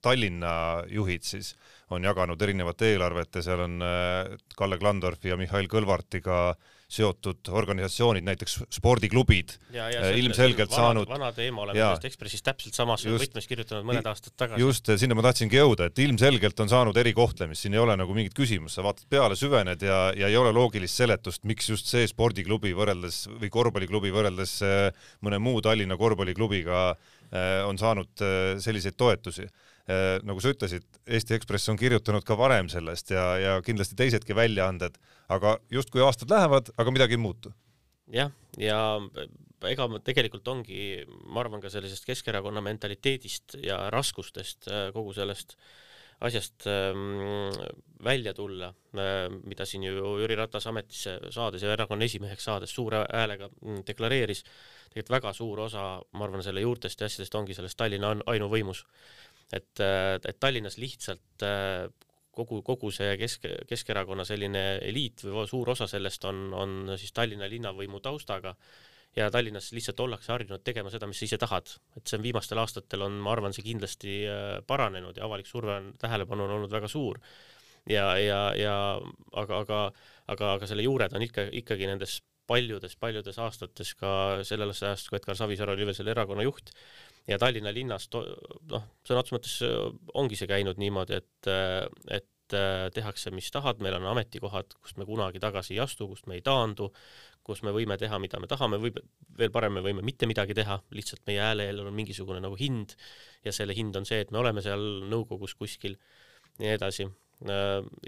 Tallinna 0.00 0.52
juhid 0.88 1.26
siis 1.26 1.50
on 1.94 2.04
jaganud 2.04 2.42
erinevat 2.42 2.82
eelarvet 2.88 3.38
ja 3.38 3.44
seal 3.44 3.62
on 3.64 3.78
äh, 3.84 4.34
Kalle 4.56 4.78
Klandorfi 4.80 5.32
ja 5.32 5.38
Mihhail 5.40 5.68
Kõlvartiga 5.70 6.56
seotud 6.88 7.50
organisatsioonid, 7.52 8.24
näiteks 8.24 8.54
spordiklubid, 8.72 9.52
äh, 9.76 10.06
ilmselgelt 10.22 10.70
vana, 10.72 10.86
saanud 10.86 11.10
vana 11.10 11.28
teema 11.36 11.66
oleme 11.66 11.76
sellest 11.76 12.06
Ekspressis 12.08 12.44
täpselt 12.46 12.78
samas 12.78 13.04
just, 13.04 13.26
võtmes 13.26 13.48
kirjutanud 13.50 13.84
mõned 13.90 14.08
aastad 14.08 14.32
tagasi. 14.40 14.62
just, 14.64 14.88
sinna 15.00 15.18
ma 15.18 15.24
tahtsingi 15.26 15.60
jõuda, 15.60 15.90
et 15.90 16.00
ilmselgelt 16.04 16.64
on 16.64 16.72
saanud 16.72 16.96
erikohtlemist, 17.04 17.66
siin 17.66 17.76
ei 17.76 17.82
ole 17.82 17.96
nagu 18.00 18.16
mingit 18.16 18.36
küsimust, 18.36 18.78
sa 18.78 18.86
vaatad 18.86 19.04
peale, 19.12 19.36
süvened 19.36 19.84
ja, 19.84 20.00
ja 20.16 20.32
ei 20.32 20.40
ole 20.40 20.52
loogilist 20.56 21.04
seletust, 21.04 21.44
miks 21.48 21.68
just 21.68 21.92
see 21.92 22.08
spordiklubi 22.08 22.72
võrreldes 22.76 23.26
või 23.34 23.52
korvpalliklubi 23.52 24.12
võrreldes 24.14 24.58
äh, 24.64 25.08
mõne 25.24 25.40
muu 25.44 25.60
Tallinna 25.64 26.00
korvpalliklubiga 26.00 26.90
on 27.68 27.76
saanud 27.76 28.22
selliseid 28.64 28.94
toetusi 28.96 29.44
nagu 30.28 30.42
sa 30.44 30.52
ütlesid, 30.52 30.84
Eesti 31.06 31.38
Ekspress 31.38 31.70
on 31.72 31.78
kirjutanud 31.80 32.24
ka 32.26 32.36
varem 32.36 32.68
sellest 32.68 33.12
ja, 33.14 33.24
ja 33.40 33.54
kindlasti 33.64 33.96
teisedki 33.96 34.36
väljaanded, 34.36 34.98
aga 35.32 35.54
justkui 35.72 36.04
aastad 36.04 36.28
lähevad, 36.32 36.68
aga 36.76 36.92
midagi 36.92 37.16
ei 37.16 37.22
muutu. 37.22 37.52
jah, 38.12 38.32
ja 38.60 38.78
ega 39.66 39.88
tegelikult 40.04 40.48
ongi, 40.52 41.02
ma 41.26 41.42
arvan, 41.42 41.62
ka 41.62 41.70
sellisest 41.72 42.06
Keskerakonna 42.06 42.62
mentaliteedist 42.64 43.58
ja 43.64 43.86
raskustest 43.94 44.68
äh, 44.70 44.88
kogu 44.94 45.14
sellest 45.16 45.56
asjast 46.20 46.66
ähm, 46.66 47.54
välja 48.04 48.32
tulla, 48.34 48.72
äh, 48.98 49.28
mida 49.46 49.66
siin 49.66 49.84
ju 49.86 50.16
Jüri 50.18 50.34
Ratas 50.38 50.66
ametisse 50.66 51.18
saades 51.34 51.62
ja 51.62 51.72
erakonna 51.72 52.06
esimeheks 52.06 52.48
saades 52.50 52.74
suure 52.74 53.04
häälega 53.06 53.48
mm, 53.48 53.84
deklareeris, 53.86 54.42
tegelikult 54.90 55.14
väga 55.14 55.32
suur 55.36 55.62
osa, 55.66 55.84
ma 56.12 56.26
arvan, 56.26 56.42
selle 56.42 56.64
juurtest 56.64 57.00
ja 57.00 57.10
asjadest 57.10 57.34
ongi 57.38 57.54
selles 57.54 57.76
Tallinna 57.78 58.16
ainuvõimus 58.26 58.84
et, 59.52 59.80
et 59.80 60.36
Tallinnas 60.40 60.76
lihtsalt 60.80 61.44
äh, 61.46 61.86
kogu, 62.38 62.60
kogu 62.66 62.90
see 62.94 63.16
Kesk, 63.20 63.48
Keskerakonna 63.68 64.26
selline 64.28 64.64
eliit 64.86 65.24
või 65.26 65.46
suur 65.50 65.72
osa 65.74 65.88
sellest 65.90 66.24
on, 66.28 66.48
on 66.54 66.76
siis 66.96 67.14
Tallinna 67.16 67.48
linnavõimu 67.50 68.00
taustaga 68.04 68.54
ja 69.16 69.30
Tallinnas 69.34 69.72
lihtsalt 69.74 70.00
ollakse 70.04 70.32
harjunud 70.32 70.62
tegema 70.64 70.92
seda, 70.92 71.08
mis 71.10 71.20
sa 71.20 71.28
ise 71.28 71.38
tahad. 71.40 71.70
et 71.96 72.06
see 72.06 72.18
on 72.18 72.24
viimastel 72.26 72.60
aastatel 72.62 73.06
on, 73.08 73.18
ma 73.24 73.32
arvan, 73.34 73.54
see 73.56 73.66
kindlasti 73.66 74.18
äh, 74.28 74.48
paranenud 74.66 75.18
ja 75.18 75.26
avalik 75.26 75.48
surve 75.50 75.74
on, 75.80 75.92
tähelepanu 75.98 76.46
on 76.46 76.56
olnud 76.58 76.72
väga 76.72 76.90
suur. 76.92 77.20
ja, 77.88 78.10
ja, 78.20 78.40
ja 78.56 78.76
aga, 79.32 79.62
aga, 79.64 79.84
aga, 80.26 80.54
aga 80.58 80.66
selle 80.66 80.84
juured 80.86 81.14
on 81.16 81.24
ikka, 81.24 81.48
ikkagi 81.62 81.88
nendes 81.90 82.20
paljudes-paljudes 82.48 83.36
aastates 83.44 83.92
ka 84.00 84.10
sellest 84.46 84.84
ajast, 84.86 85.10
kui 85.10 85.18
Edgar 85.18 85.36
Savisaar 85.36 85.74
oli 85.74 85.84
veel 85.84 85.96
selle 85.96 86.14
erakonna 86.14 86.46
juht 86.46 86.72
ja 87.28 87.38
Tallinna 87.40 87.72
linnas 87.74 88.08
noh, 88.14 88.88
sõna 89.06 89.22
otseses 89.22 89.36
mõttes 89.36 89.54
äh, 89.66 89.78
ongi 90.18 90.38
see 90.38 90.48
käinud 90.50 90.80
niimoodi, 90.80 91.18
et, 91.20 91.50
äh, 91.50 91.84
et 92.20 92.56
äh, 92.56 92.88
tehakse, 92.94 93.32
mis 93.36 93.50
tahad, 93.54 93.82
meil 93.84 93.98
on 93.98 94.08
ametikohad, 94.14 94.76
kust 94.80 95.00
me 95.00 95.06
kunagi 95.08 95.42
tagasi 95.42 95.76
ei 95.76 95.82
astu, 95.84 96.08
kust 96.10 96.28
me 96.30 96.38
ei 96.38 96.44
taandu, 96.44 96.88
kus 97.44 97.62
me 97.64 97.72
võime 97.76 97.98
teha, 98.00 98.20
mida 98.20 98.40
me 98.40 98.48
tahame, 98.50 98.80
või 98.80 98.92
veel 99.38 99.52
parem, 99.52 99.76
me 99.78 99.84
võime 99.84 100.04
mitte 100.04 100.28
midagi 100.28 100.56
teha, 100.56 100.80
lihtsalt 100.96 101.24
meie 101.28 101.42
häälel 101.44 101.84
on 101.84 101.92
mingisugune 101.96 102.40
nagu 102.44 102.56
hind 102.60 102.96
ja 103.44 103.54
selle 103.56 103.76
hind 103.76 103.96
on 103.96 104.08
see, 104.08 104.20
et 104.24 104.32
me 104.32 104.40
oleme 104.40 104.64
seal 104.64 104.84
nõukogus 105.08 105.56
kuskil 105.56 105.96
ja 106.58 106.64
nii 106.64 106.74
edasi. 106.74 107.06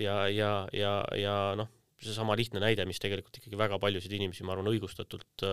ja, 0.03 0.15
ja, 0.27 0.51
ja, 0.75 0.93
ja 1.15 1.35
noh, 1.57 1.69
seesama 2.03 2.35
lihtne 2.37 2.61
näide, 2.61 2.83
mis 2.89 2.99
tegelikult 2.99 3.37
ikkagi 3.39 3.57
väga 3.57 3.79
paljusid 3.79 4.13
inimesi, 4.17 4.43
ma 4.43 4.57
arvan, 4.57 4.73
õigustatult 4.73 5.45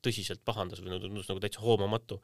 tõsiselt 0.00 0.44
pahandas 0.46 0.80
või 0.80 1.00
tundus 1.02 1.28
nagu 1.28 1.42
täitsa 1.42 1.60
hoomamatu 1.64 2.20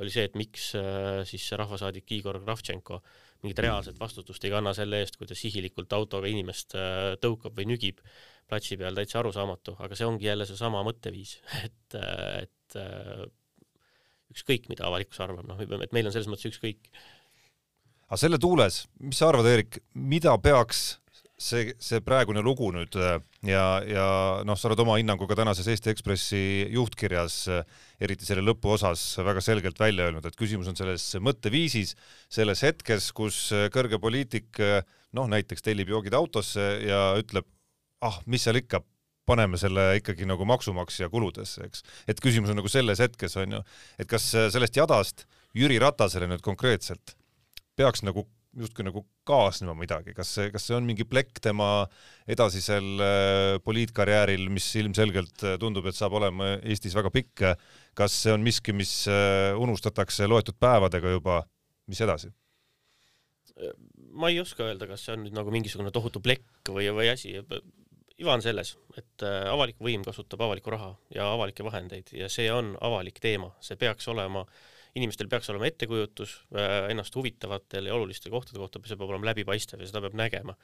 oli 0.00 0.12
see, 0.12 0.26
et 0.28 0.36
miks 0.38 0.70
äh, 0.78 1.22
siis 1.28 1.44
rahvasaadik 1.58 2.12
Igor 2.16 2.40
Kravtšenko 2.44 3.00
mingit 3.42 3.62
reaalset 3.64 3.98
vastutust 4.00 4.44
ei 4.44 4.52
kanna 4.52 4.72
selle 4.76 5.00
eest, 5.02 5.16
kui 5.16 5.28
ta 5.28 5.36
sihilikult 5.38 5.92
autoga 5.96 6.28
inimest 6.30 6.76
äh, 6.78 7.14
tõukab 7.22 7.56
või 7.56 7.70
nügib 7.72 8.02
platsi 8.50 8.78
peal, 8.80 8.96
täitsa 8.96 9.20
arusaamatu, 9.20 9.76
aga 9.80 9.96
see 9.96 10.08
ongi 10.08 10.28
jälle 10.28 10.46
seesama 10.48 10.82
mõtteviis, 10.86 11.38
et, 11.66 11.98
äh, 11.98 12.42
et 12.44 12.78
ükskõik, 14.30 14.68
mida 14.70 14.86
avalikkus 14.86 15.20
arvab, 15.24 15.48
noh, 15.48 15.58
et 15.58 15.94
meil 15.96 16.06
on 16.06 16.14
selles 16.14 16.30
mõttes 16.30 16.52
ükskõik. 16.52 16.90
aga 18.06 18.18
selle 18.20 18.38
tuules, 18.42 18.84
mis 19.02 19.18
sa 19.18 19.30
arvad, 19.30 19.48
Eerik, 19.50 19.80
mida 19.94 20.36
peaks 20.38 21.00
see, 21.40 21.72
see 21.80 22.00
praegune 22.04 22.42
lugu 22.44 22.68
nüüd 22.74 22.96
äh, 23.00 23.16
ja, 23.48 23.64
ja 23.86 24.06
noh, 24.46 24.58
sa 24.58 24.68
oled 24.68 24.82
oma 24.84 24.98
hinnanguga 25.00 25.38
tänases 25.38 25.68
Eesti 25.72 25.92
Ekspressi 25.92 26.42
juhtkirjas, 26.74 27.36
äh, 27.52 27.80
eriti 28.02 28.28
selle 28.28 28.44
lõpuosas 28.44 29.02
väga 29.24 29.42
selgelt 29.44 29.80
välja 29.80 30.08
öelnud, 30.08 30.26
et 30.28 30.38
küsimus 30.38 30.68
on 30.70 30.78
selles 30.78 31.06
mõtteviisis, 31.24 31.96
selles 32.32 32.64
hetkes, 32.66 33.10
kus 33.16 33.42
äh, 33.56 33.68
kõrge 33.72 34.00
poliitik 34.02 34.60
noh, 35.16 35.28
näiteks 35.30 35.64
tellib 35.66 35.90
joogid 35.90 36.14
autosse 36.16 36.66
ja 36.84 37.02
ütleb, 37.18 37.48
ah, 38.04 38.20
mis 38.30 38.44
seal 38.46 38.60
ikka, 38.60 38.82
paneme 39.28 39.58
selle 39.60 39.94
ikkagi 40.00 40.26
nagu 40.26 40.46
maksumaksja 40.48 41.10
kuludesse, 41.12 41.64
eks. 41.68 41.84
et 42.10 42.20
küsimus 42.22 42.50
on 42.52 42.58
nagu 42.58 42.70
selles 42.72 43.00
hetkes 43.02 43.36
on 43.40 43.58
ju, 43.58 43.62
et 44.02 44.10
kas 44.10 44.26
sellest 44.32 44.76
jadast 44.76 45.26
Jüri 45.56 45.78
Ratasele 45.82 46.28
nüüd 46.30 46.42
konkreetselt 46.46 47.14
peaks 47.78 48.04
nagu 48.06 48.26
justkui 48.58 48.82
nagu 48.86 49.04
kaasnema 49.28 49.76
midagi, 49.78 50.14
kas 50.16 50.32
see, 50.34 50.48
kas 50.50 50.64
see 50.66 50.74
on 50.74 50.88
mingi 50.88 51.06
plekk 51.06 51.38
tema 51.44 51.86
edasisel 52.30 53.02
poliitkarjääril, 53.62 54.48
mis 54.50 54.66
ilmselgelt 54.80 55.44
tundub, 55.62 55.86
et 55.86 55.98
saab 55.98 56.16
olema 56.18 56.56
Eestis 56.58 56.96
väga 56.98 57.12
pikk, 57.14 57.44
kas 57.94 58.16
see 58.24 58.34
on 58.34 58.42
miski, 58.42 58.74
mis 58.74 59.04
unustatakse 59.60 60.26
loetud 60.26 60.58
päevadega 60.58 61.14
juba, 61.14 61.44
mis 61.90 62.02
edasi? 62.02 62.32
ma 64.10 64.30
ei 64.30 64.40
oska 64.40 64.64
öelda, 64.66 64.88
kas 64.90 65.04
see 65.06 65.14
on 65.14 65.24
nüüd 65.26 65.36
nagu 65.36 65.52
mingisugune 65.54 65.92
tohutu 65.94 66.22
plekk 66.24 66.72
või, 66.74 66.88
või 66.94 67.10
asi, 67.12 67.36
iva 68.20 68.34
on 68.36 68.44
selles, 68.44 68.74
et 68.98 69.24
äh, 69.24 69.46
avalik 69.50 69.80
võim 69.82 70.04
kasutab 70.04 70.42
avalikku 70.44 70.72
raha 70.74 70.92
ja 71.14 71.30
avalikke 71.34 71.64
vahendeid 71.64 72.12
ja 72.16 72.28
see 72.32 72.50
on 72.52 72.74
avalik 72.84 73.20
teema, 73.22 73.52
see 73.64 73.78
peaks 73.80 74.08
olema, 74.12 74.44
inimestel 74.98 75.28
peaks 75.30 75.50
olema 75.52 75.68
ettekujutus 75.70 76.36
äh, 76.54 76.90
ennast 76.92 77.14
huvitavatel 77.16 77.90
ja 77.90 77.94
olulistel 77.94 78.32
kohtade 78.32 78.58
kohta, 78.58 78.82
see 78.86 78.98
peab 78.98 79.12
olema 79.12 79.30
läbipaistev 79.30 79.82
ja 79.82 79.90
seda 79.90 80.02
peab 80.06 80.16
nägema 80.18 80.56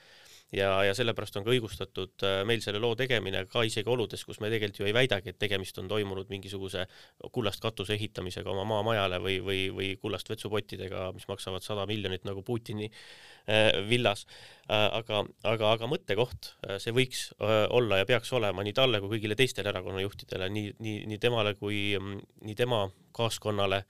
ja, 0.53 0.85
ja 0.85 0.95
sellepärast 0.95 1.37
on 1.39 1.45
ka 1.47 1.53
õigustatud 1.55 2.25
äh, 2.27 2.41
meil 2.49 2.63
selle 2.65 2.81
loo 2.83 2.95
tegemine 2.99 3.45
ka 3.51 3.65
isegi 3.67 3.91
oludes, 3.91 4.23
kus 4.27 4.39
me 4.43 4.51
tegelikult 4.53 4.81
ju 4.83 4.89
ei 4.89 4.95
väidagi, 4.95 5.33
et 5.33 5.39
tegemist 5.41 5.79
on 5.83 5.89
toimunud 5.91 6.31
mingisuguse 6.31 6.87
kullast 7.35 7.63
katuse 7.63 7.97
ehitamisega 7.97 8.51
oma 8.53 8.67
maamajale 8.69 9.21
või, 9.23 9.39
või, 9.45 9.61
või 9.75 9.91
kullast 10.01 10.31
vetsupottidega, 10.31 11.11
mis 11.17 11.27
maksavad 11.31 11.67
sada 11.67 11.87
miljonit 11.91 12.27
nagu 12.29 12.45
Putini 12.47 12.89
äh, 12.89 13.73
villas 13.89 14.27
äh,. 14.71 14.87
aga, 15.01 15.25
aga, 15.45 15.73
aga 15.75 15.91
mõttekoht, 15.91 16.53
äh, 16.69 16.81
see 16.83 16.95
võiks 16.95 17.29
äh, 17.41 17.67
olla 17.75 18.03
ja 18.03 18.09
peaks 18.09 18.33
olema 18.37 18.65
nii 18.67 18.77
talle 18.77 19.03
kui 19.03 19.17
kõigile 19.17 19.39
teistele 19.39 19.73
erakonnajuhtidele, 19.75 20.51
nii, 20.53 20.75
nii, 20.79 20.99
nii 21.11 21.23
temale 21.23 21.57
kui, 21.59 21.89
nii 21.99 22.59
tema 22.59 22.87
kaaskonnale 23.17 23.85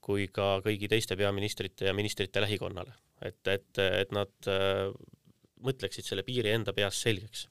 kui 0.00 0.28
ka 0.32 0.58
kõigi 0.64 0.88
teiste 0.88 1.16
peaministrite 1.16 1.88
ja 1.88 1.94
ministrite 1.96 2.40
lähikonnale. 2.40 2.92
et, 3.22 3.46
et, 3.46 3.78
et 3.78 4.12
nad 4.16 4.48
äh, 4.48 4.88
mõtleksid 5.60 6.06
selle 6.06 6.24
piiri 6.24 6.54
enda 6.54 6.72
peas 6.72 7.02
selgeks. 7.02 7.48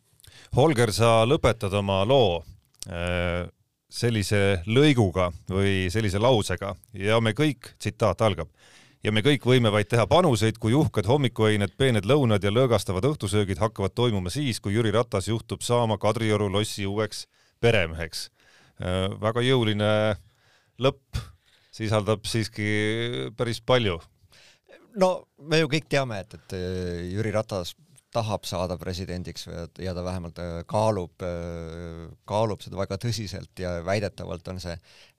Holger, 0.56 0.92
sa 0.94 1.26
lõpetad 1.30 1.74
oma 1.78 2.02
loo 2.10 2.42
äh, 2.90 3.46
sellise 3.90 4.62
lõiguga 4.70 5.30
või 5.50 5.90
sellise 5.94 6.22
lausega 6.22 6.76
ja 6.94 7.20
me 7.22 7.34
kõik, 7.38 7.74
tsitaat 7.78 8.22
algab, 8.26 8.50
ja 9.04 9.14
me 9.16 9.24
kõik 9.26 9.46
võime 9.48 9.72
vaid 9.74 9.90
teha 9.90 10.06
panuseid, 10.10 10.60
kui 10.62 10.76
uhked 10.78 11.08
hommikuöined, 11.10 11.74
peened 11.78 12.08
lõunad 12.10 12.44
ja 12.44 12.52
lõõgastavad 12.54 13.08
õhtusöögid 13.10 13.62
hakkavad 13.62 13.96
toimuma 13.96 14.34
siis, 14.34 14.60
kui 14.60 14.76
Jüri 14.76 14.94
Ratas 14.96 15.30
juhtub 15.32 15.64
saama 15.66 15.98
Kadrioru 15.98 16.50
lossi 16.52 16.86
uueks 16.90 17.26
peremeheks. 17.62 18.30
Äh, 18.80 19.08
väga 19.22 19.44
jõuline 19.46 19.92
lõpp, 20.80 21.22
sisaldab 21.80 22.28
siiski 22.28 22.70
päris 23.40 23.62
palju. 23.64 24.00
No 25.00 25.12
me 25.48 25.62
ju 25.62 25.70
kõik 25.72 25.88
teame, 25.92 26.24
et, 26.26 26.34
et 26.36 26.58
Jüri 27.14 27.32
Ratas 27.34 27.76
tahab 28.14 28.46
saada 28.50 28.78
presidendiks 28.82 29.46
ja 29.78 29.94
ta 29.94 30.04
vähemalt 30.04 30.40
äh, 30.42 30.64
kaalub, 30.70 31.22
äh, 31.26 32.08
kaalub 32.30 32.64
seda 32.66 32.80
väga 32.80 32.98
tõsiselt 33.02 33.62
ja 33.62 33.76
väidetavalt 33.86 34.48
on 34.50 34.62
see 34.64 34.74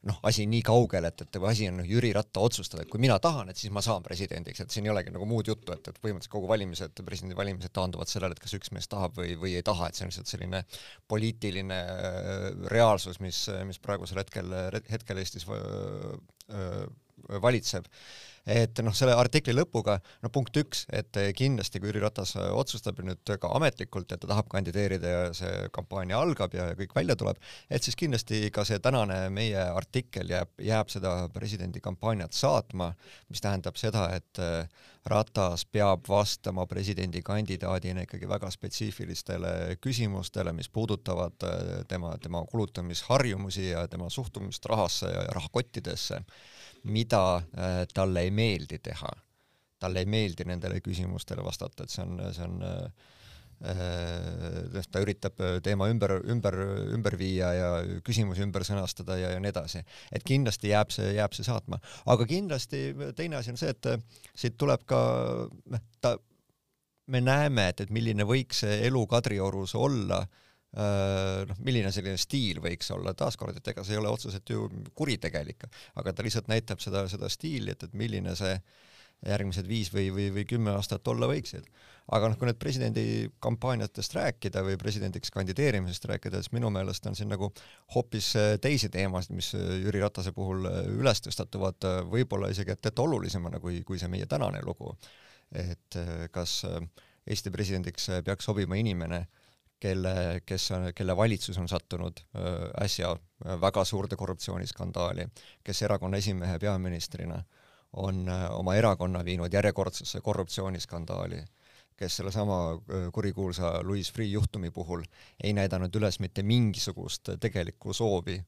noh, 0.09 0.18
asi 0.27 0.46
nii 0.51 0.62
kaugel, 0.66 1.07
et, 1.07 1.23
et 1.23 1.38
asi 1.46 1.68
on 1.70 1.83
Jüri 1.87 2.11
Ratta 2.16 2.42
otsustada, 2.42 2.83
et 2.83 2.90
kui 2.90 3.03
mina 3.03 3.18
tahan, 3.23 3.53
et 3.53 3.61
siis 3.61 3.70
ma 3.75 3.83
saan 3.85 4.03
presidendiks, 4.03 4.64
et 4.64 4.75
siin 4.75 4.88
ei 4.88 4.94
olegi 4.94 5.12
nagu 5.14 5.29
muud 5.29 5.51
juttu, 5.53 5.75
et, 5.77 5.87
et 5.87 6.01
põhimõtteliselt 6.03 6.35
kogu 6.35 6.51
valimised, 6.51 7.05
presidendivalimised 7.07 7.75
taanduvad 7.77 8.11
sellele, 8.11 8.35
et 8.35 8.42
kas 8.42 8.57
üks 8.59 8.73
mees 8.75 8.90
tahab 8.90 9.14
või, 9.20 9.37
või 9.38 9.55
ei 9.61 9.66
taha, 9.66 9.90
et 9.90 9.99
see 9.99 10.09
on 10.09 10.11
lihtsalt 10.11 10.35
selline 10.35 10.64
poliitiline 11.11 11.81
äh, 11.94 12.44
reaalsus, 12.75 13.20
mis, 13.23 13.44
mis 13.68 13.79
praegusel 13.79 14.25
hetkel, 14.25 14.57
hetkel 14.90 15.23
Eestis 15.23 15.46
valitseb 17.40 17.86
et 18.50 18.80
noh, 18.84 18.94
selle 18.96 19.14
artikli 19.18 19.54
lõpuga, 19.54 19.98
no 20.24 20.30
punkt 20.32 20.56
üks, 20.60 20.84
et 20.92 21.16
kindlasti 21.38 21.80
kui 21.80 21.90
Jüri 21.90 22.02
Ratas 22.02 22.34
otsustab 22.36 22.98
nüüd 23.04 23.32
ka 23.40 23.52
ametlikult, 23.56 24.10
et 24.10 24.22
ta 24.22 24.30
tahab 24.30 24.50
kandideerida 24.50 25.12
ja 25.14 25.22
see 25.36 25.68
kampaania 25.74 26.18
algab 26.18 26.54
ja 26.56 26.70
kõik 26.78 26.94
välja 26.96 27.16
tuleb, 27.18 27.40
et 27.70 27.86
siis 27.86 27.98
kindlasti 27.98 28.48
ka 28.54 28.64
see 28.66 28.80
tänane 28.82 29.22
meie 29.34 29.62
artikkel 29.70 30.30
jääb, 30.34 30.52
jääb 30.66 30.92
seda 30.92 31.14
presidendikampaaniat 31.34 32.36
saatma, 32.36 32.92
mis 33.30 33.44
tähendab 33.44 33.78
seda, 33.80 34.08
et 34.18 34.42
Ratas 35.10 35.64
peab 35.64 36.04
vastama 36.10 36.66
presidendikandidaadina 36.68 38.04
ikkagi 38.04 38.28
väga 38.28 38.50
spetsiifilistele 38.52 39.78
küsimustele, 39.80 40.52
mis 40.52 40.68
puudutavad 40.68 41.38
tema, 41.88 42.12
tema 42.20 42.44
kulutamisharjumusi 42.50 43.70
ja 43.70 43.86
tema 43.88 44.10
suhtumist 44.12 44.66
rahasse 44.68 45.08
ja 45.08 45.24
rahakottidesse 45.32 46.20
mida 46.82 47.36
äh, 47.36 47.42
talle 47.94 48.20
ei 48.20 48.30
meeldi 48.30 48.39
teha. 48.79 49.11
talle 49.81 50.03
ei 50.03 50.09
meeldi 50.12 50.44
nendele 50.44 50.83
küsimustele 50.85 51.40
vastata, 51.40 51.87
et 51.87 51.92
see 51.92 52.03
on, 52.05 52.18
see 52.37 52.44
on 52.44 52.59
noh, 52.61 54.83
ta 54.92 55.00
üritab 55.00 55.40
teema 55.64 55.88
ümber, 55.92 56.18
ümber, 56.33 56.57
ümber 56.96 57.16
viia 57.20 57.53
ja 57.57 57.70
küsimusi 58.05 58.44
ümber 58.44 58.64
sõnastada 58.68 59.16
ja, 59.20 59.33
ja 59.35 59.40
nii 59.40 59.53
edasi. 59.53 59.81
et 60.12 60.24
kindlasti 60.24 60.72
jääb 60.72 60.92
see, 60.92 61.14
jääb 61.16 61.37
see 61.37 61.48
saatma. 61.48 61.81
aga 62.12 62.29
kindlasti 62.29 62.83
teine 63.16 63.40
asi 63.40 63.55
on 63.55 63.61
see, 63.61 63.72
et 63.72 63.88
siit 64.37 64.61
tuleb 64.61 64.85
ka, 64.88 65.00
noh, 65.48 65.87
ta, 66.00 66.18
me 67.09 67.24
näeme, 67.24 67.70
et, 67.72 67.81
et 67.81 67.90
milline 67.90 68.29
võiks 68.29 68.61
see 68.64 68.83
elu 68.88 69.07
Kadriorus 69.09 69.74
olla 69.81 70.22
äh, 70.24 70.24
Äh, 70.24 70.49
noh, 70.76 71.56
milline 71.66 71.90
selline 71.90 72.18
stiil 72.20 72.61
võiks 72.62 72.92
olla, 72.94 73.14
taaskord, 73.18 73.56
et 73.59 73.72
ega 73.72 73.83
see 73.83 73.96
ei 73.96 73.98
ole 73.98 74.12
otseselt 74.12 74.52
ju 74.52 74.68
kuritegelik, 74.94 75.66
aga 75.98 76.12
ta 76.14 76.22
lihtsalt 76.22 76.50
näitab 76.52 76.83
seda, 76.83 77.06
seda 77.11 77.30
stiili, 77.33 77.74
et, 77.74 77.88
et 77.88 77.96
milline 77.98 78.37
see 78.38 78.54
järgmised 79.26 79.66
viis 79.68 79.90
või, 79.92 80.09
või, 80.14 80.28
või 80.33 80.44
kümme 80.48 80.72
aastat 80.72 81.09
olla 81.12 81.28
võiksid. 81.28 81.66
aga 82.11 82.30
noh, 82.30 82.38
kui 82.38 82.48
nüüd 82.48 82.59
presidendikampaaniatest 82.59 84.14
rääkida 84.16 84.62
või 84.66 84.78
presidendiks 84.80 85.30
kandideerimisest 85.30 86.06
rääkida, 86.11 86.40
siis 86.40 86.52
minu 86.56 86.70
meelest 86.70 87.06
on 87.06 87.14
siin 87.14 87.28
nagu 87.30 87.50
hoopis 87.94 88.30
äh, 88.37 88.54
teisi 88.61 88.88
teemasid, 88.88 89.35
mis 89.37 89.52
äh, 89.54 89.76
Jüri 89.85 90.00
Ratase 90.00 90.33
puhul 90.33 90.64
üles 90.96 91.20
tõstatuvad, 91.26 91.87
võib-olla 92.11 92.50
isegi 92.50 92.74
et, 92.74 92.87
et 92.87 93.04
olulisemana 93.04 93.61
kui, 93.61 93.83
kui 93.85 94.00
see 94.00 94.09
meie 94.09 94.26
tänane 94.26 94.62
lugu. 94.64 94.96
et 95.50 95.96
kas 96.30 96.62
Eesti 97.26 97.50
presidendiks 97.50 98.06
peaks 98.24 98.46
sobima 98.46 98.76
inimene, 98.78 99.26
kelle, 99.80 100.40
kes 100.46 100.70
on, 100.76 100.90
kelle 100.94 101.16
valitsus 101.16 101.58
on 101.58 101.68
sattunud 101.68 102.20
äsja 102.82 103.14
väga 103.60 103.84
suurde 103.84 104.16
korruptsiooniskandaali, 104.16 105.26
kes 105.64 105.82
erakonna 105.82 106.20
esimehe 106.20 106.58
peaministrina 106.58 107.42
on 107.92 108.26
oma 108.50 108.74
erakonna 108.74 109.24
viinud 109.24 109.52
järjekordsesse 109.52 110.20
korruptsiooniskandaali, 110.20 111.40
kes 111.96 112.16
sellesama 112.16 112.80
kurikuulsa 113.12 113.72
Louis 113.82 114.12
Freeh 114.12 114.30
juhtumi 114.30 114.70
puhul 114.70 115.02
ei 115.42 115.52
näidanud 115.52 115.96
üles 115.96 116.20
mitte 116.20 116.42
mingisugust 116.42 117.32
tegelikku 117.40 117.92
soovi 117.92 118.38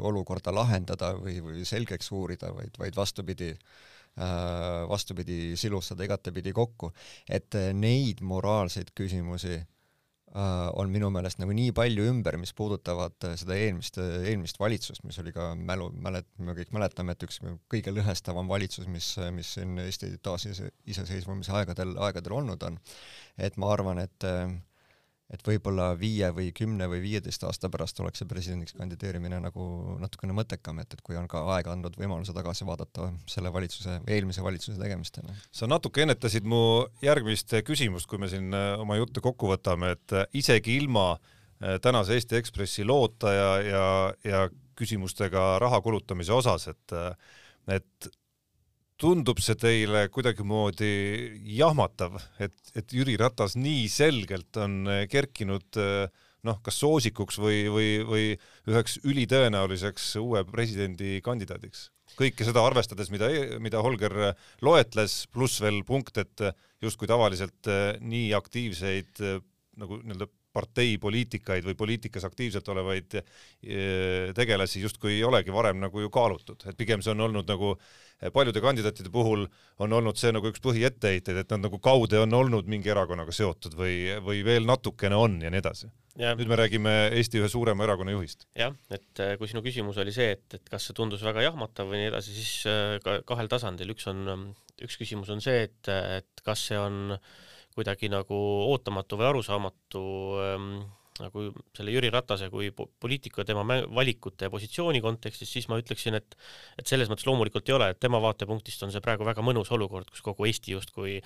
olukorda 0.00 0.54
lahendada 0.54 1.12
või, 1.18 1.38
või 1.42 1.64
selgeks 1.68 2.10
uurida, 2.12 2.50
vaid, 2.54 2.74
vaid 2.78 2.96
vastupidi, 2.96 3.52
vastupidi, 4.88 5.38
silustada 5.56 6.04
igatepidi 6.04 6.52
kokku. 6.52 6.92
et 7.30 7.54
neid 7.74 8.22
moraalseid 8.22 8.90
küsimusi 8.94 9.60
on 10.34 10.90
minu 10.90 11.08
meelest 11.14 11.38
nagu 11.40 11.54
nii 11.54 11.72
palju 11.76 12.06
ümber, 12.10 12.36
mis 12.40 12.52
puudutavad 12.56 13.14
äh, 13.24 13.36
seda 13.40 13.56
eelmist, 13.56 13.98
äh, 14.02 14.26
eelmist 14.32 14.58
valitsust, 14.60 15.04
mis 15.06 15.18
oli 15.22 15.32
ka 15.32 15.52
mälu, 15.56 15.88
mälet-, 16.02 16.28
me 16.42 16.56
kõik 16.58 16.72
mäletame, 16.76 17.14
et 17.14 17.22
üks 17.24 17.38
kõige 17.72 17.94
lõhestavam 17.94 18.50
valitsus, 18.50 18.88
mis, 18.90 19.12
mis 19.36 19.54
siin 19.56 19.78
Eesti 19.80 20.10
taasiseseisvumise 20.26 21.54
aegadel, 21.56 21.94
aegadel 22.08 22.36
olnud 22.40 22.66
on. 22.68 22.80
et 23.38 23.56
ma 23.60 23.70
arvan, 23.72 24.02
et 24.02 24.26
äh, 24.28 24.50
et 25.32 25.42
võib-olla 25.42 25.88
viie 25.98 26.28
või 26.34 26.52
kümne 26.54 26.86
või 26.90 27.00
viieteist 27.02 27.42
aasta 27.48 27.70
pärast 27.72 27.98
oleks 28.02 28.22
see 28.22 28.28
presidendiks 28.30 28.76
kandideerimine 28.78 29.40
nagu 29.42 29.64
natukene 29.98 30.36
mõttekam, 30.36 30.78
et, 30.82 30.94
et 30.94 31.02
kui 31.06 31.18
on 31.18 31.26
ka 31.30 31.42
aega 31.56 31.72
andnud 31.74 31.96
võimaluse 31.98 32.34
tagasi 32.36 32.66
vaadata 32.68 33.08
selle 33.30 33.50
valitsuse, 33.52 33.98
eelmise 34.06 34.44
valitsuse 34.46 34.78
tegemistele. 34.78 35.34
sa 35.50 35.66
natuke 35.70 36.04
ennetasid 36.04 36.46
mu 36.46 36.60
järgmist 37.02 37.56
küsimust, 37.66 38.06
kui 38.10 38.22
me 38.22 38.30
siin 38.30 38.54
äh, 38.54 38.74
oma 38.78 39.00
juttu 39.00 39.24
kokku 39.24 39.50
võtame, 39.50 39.96
et 39.96 40.14
äh, 40.14 40.28
isegi 40.38 40.76
ilma 40.78 41.08
äh, 41.16 41.80
tänase 41.82 42.14
Eesti 42.14 42.38
Ekspressi 42.38 42.86
loota 42.86 43.34
ja, 43.34 43.50
ja, 43.66 43.88
ja 44.24 44.44
küsimustega 44.78 45.56
raha 45.58 45.80
kulutamise 45.82 46.34
osas, 46.36 46.68
et 46.70 46.94
et 47.66 48.06
tundub 49.00 49.40
see 49.44 49.56
teile 49.60 50.06
kuidagimoodi 50.12 50.92
jahmatav, 51.56 52.16
et, 52.40 52.54
et 52.76 52.94
Jüri 52.96 53.16
Ratas 53.20 53.56
nii 53.58 53.84
selgelt 53.92 54.56
on 54.60 54.86
eh, 54.88 55.02
kerkinud 55.12 55.80
eh, 55.80 56.06
noh, 56.46 56.60
kas 56.64 56.78
soosikuks 56.80 57.40
või, 57.42 57.66
või, 57.72 57.90
või 58.08 58.24
üheks 58.70 59.00
ülitõenäoliseks 59.04 60.14
uue 60.22 60.44
presidendi 60.48 61.20
kandidaadiks? 61.24 61.90
kõike 62.16 62.46
seda 62.46 62.62
arvestades, 62.62 63.10
mida, 63.10 63.26
mida 63.60 63.80
Holger 63.82 64.14
loetles, 64.64 65.24
pluss 65.34 65.58
veel 65.60 65.82
punkt, 65.84 66.16
et 66.22 66.44
justkui 66.80 67.08
tavaliselt 67.10 67.68
eh, 67.68 67.98
nii 68.00 68.30
aktiivseid 68.38 69.20
nagu 69.76 69.98
nii-öelda 70.00 70.30
parteipoliitikaid 70.56 71.66
või 71.68 71.76
poliitikas 71.78 72.26
aktiivselt 72.28 72.68
olevaid 72.72 73.18
eh, 73.20 74.32
tegelasi 74.36 74.82
justkui 74.86 75.18
ei 75.18 75.24
olegi 75.28 75.54
varem 75.54 75.82
nagu 75.84 76.02
ju 76.02 76.12
kaalutud, 76.12 76.64
et 76.66 76.78
pigem 76.80 77.04
see 77.04 77.12
on 77.12 77.28
olnud 77.28 77.48
nagu 77.48 77.76
paljude 78.32 78.60
kandidaatide 78.64 79.10
puhul 79.12 79.44
on 79.78 79.92
olnud 79.92 80.16
see 80.16 80.32
nagu 80.32 80.48
üks 80.48 80.62
põhietteheiteid, 80.64 81.42
et 81.42 81.52
nad 81.52 81.66
nagu 81.66 81.78
kaude 81.82 82.18
on 82.22 82.32
olnud 82.38 82.68
mingi 82.70 82.90
erakonnaga 82.92 83.34
seotud 83.34 83.76
või, 83.76 83.98
või 84.24 84.42
veel 84.46 84.68
natukene 84.68 85.18
on 85.18 85.38
ja 85.44 85.52
nii 85.52 85.60
edasi. 85.60 85.90
nüüd 86.16 86.48
me 86.48 86.56
räägime 86.56 86.94
Eesti 87.12 87.42
ühe 87.42 87.48
suurema 87.52 87.84
erakonna 87.84 88.14
juhist. 88.14 88.46
jah, 88.56 88.72
et 88.90 89.20
äh, 89.20 89.34
kui 89.36 89.50
sinu 89.50 89.60
küsimus 89.64 90.00
oli 90.00 90.14
see, 90.16 90.30
et, 90.38 90.46
et 90.56 90.70
kas 90.72 90.88
see 90.88 90.96
tundus 90.96 91.24
väga 91.26 91.44
jahmatav 91.44 91.90
või 91.90 92.00
nii 92.00 92.12
edasi, 92.14 92.36
siis 92.38 92.54
äh, 92.70 92.96
ka 93.04 93.18
kahel 93.28 93.52
tasandil, 93.52 93.92
üks 93.92 94.08
on, 94.12 94.48
üks 94.80 94.96
küsimus 94.96 95.32
on 95.34 95.44
see, 95.44 95.66
et, 95.68 95.92
et 95.92 96.44
kas 96.46 96.68
see 96.70 96.80
on 96.80 97.18
kuidagi 97.76 98.10
nagu 98.12 98.36
ootamatu 98.72 99.18
või 99.20 99.28
arusaamatu 99.30 100.04
ähm, 100.42 100.70
nagu 101.22 101.46
selle 101.76 101.92
Jüri 101.94 102.10
Ratase 102.12 102.48
kui 102.52 102.68
poliitiku 102.72 103.42
ja 103.42 103.48
tema 103.48 103.64
valikute 103.66 104.46
ja 104.46 104.52
positsiooni 104.52 105.00
kontekstis, 105.04 105.50
siis 105.52 105.68
ma 105.70 105.78
ütleksin, 105.80 106.16
et 106.18 106.36
et 106.80 106.88
selles 106.88 107.10
mõttes 107.10 107.26
loomulikult 107.28 107.68
ei 107.70 107.76
ole, 107.76 107.90
et 107.92 108.00
tema 108.02 108.20
vaatepunktist 108.22 108.84
on 108.86 108.92
see 108.94 109.04
praegu 109.04 109.26
väga 109.28 109.44
mõnus 109.46 109.70
olukord, 109.74 110.10
kus 110.12 110.24
kogu 110.24 110.48
Eesti 110.48 110.74
justkui 110.76 111.18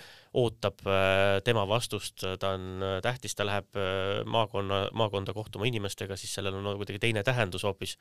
ootab 0.43 0.85
äh, 0.87 1.39
tema 1.47 1.67
vastust, 1.69 2.23
ta 2.23 2.55
on 2.57 2.85
äh, 2.87 2.99
tähtis, 3.05 3.35
ta 3.35 3.47
läheb 3.49 3.79
äh, 3.79 4.21
maakonna, 4.27 4.87
maakonda 4.97 5.35
kohtuma 5.37 5.69
inimestega, 5.71 6.19
siis 6.21 6.35
sellel 6.39 6.61
on 6.61 6.77
kuidagi 6.81 7.03
teine 7.03 7.27
tähendus 7.27 7.67
hoopis 7.67 7.97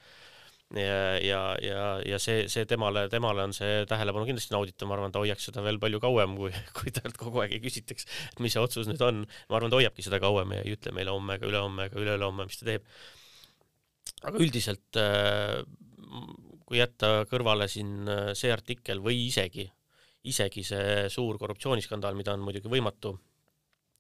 ja, 0.75 1.17
ja, 1.17 1.39
ja, 1.63 1.85
ja 2.05 2.19
see, 2.21 2.43
see 2.51 2.65
temale, 2.69 3.07
temale 3.09 3.41
on 3.47 3.53
see 3.55 3.85
tähelepanu 3.89 4.27
kindlasti 4.27 4.53
nauditav, 4.53 4.89
ma 4.89 4.97
arvan, 4.97 5.13
ta 5.13 5.23
hoiaks 5.23 5.47
seda 5.49 5.63
veel 5.65 5.79
palju 5.81 6.01
kauem, 6.03 6.35
kui, 6.37 6.51
kui 6.77 6.93
talt 6.93 7.17
kogu 7.17 7.41
aeg 7.41 7.55
ei 7.57 7.63
küsitaks, 7.63 8.05
et 8.33 8.43
mis 8.43 8.53
see 8.53 8.61
otsus 8.61 8.89
nüüd 8.89 9.01
on. 9.05 9.23
ma 9.49 9.57
arvan, 9.57 9.73
ta 9.73 9.79
hoiabki 9.79 10.05
seda 10.05 10.21
kauem 10.21 10.53
ja 10.53 10.61
ei 10.65 10.75
ütle 10.77 10.93
meile 10.95 11.15
homme 11.15 11.39
ega 11.39 11.49
ülehomme 11.49 11.89
ega 11.89 11.97
üle-ülehomme, 12.03 12.45
mis 12.49 12.61
ta 12.61 12.69
teeb. 12.69 12.85
aga 14.29 14.45
üldiselt 14.45 15.01
äh, 15.01 15.57
kui 16.69 16.77
jätta 16.77 17.25
kõrvale 17.31 17.69
siin 17.71 18.05
äh, 18.05 18.23
see 18.37 18.53
artikkel 18.53 19.01
või 19.01 19.25
isegi, 19.25 19.65
isegi 20.29 20.67
see 20.67 21.09
suur 21.09 21.41
korruptsiooniskandaal, 21.41 22.17
mida 22.17 22.37
on 22.37 22.45
muidugi 22.45 22.69
võimatu 22.69 23.15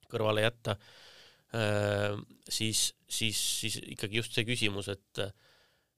kõrvale 0.09 0.45
jätta, 0.45 0.77
äh, 1.57 2.13
siis, 2.45 2.91
siis, 3.09 3.41
siis 3.63 3.81
ikkagi 3.97 4.21
just 4.21 4.37
see 4.37 4.45
küsimus, 4.45 4.93
et 4.93 5.29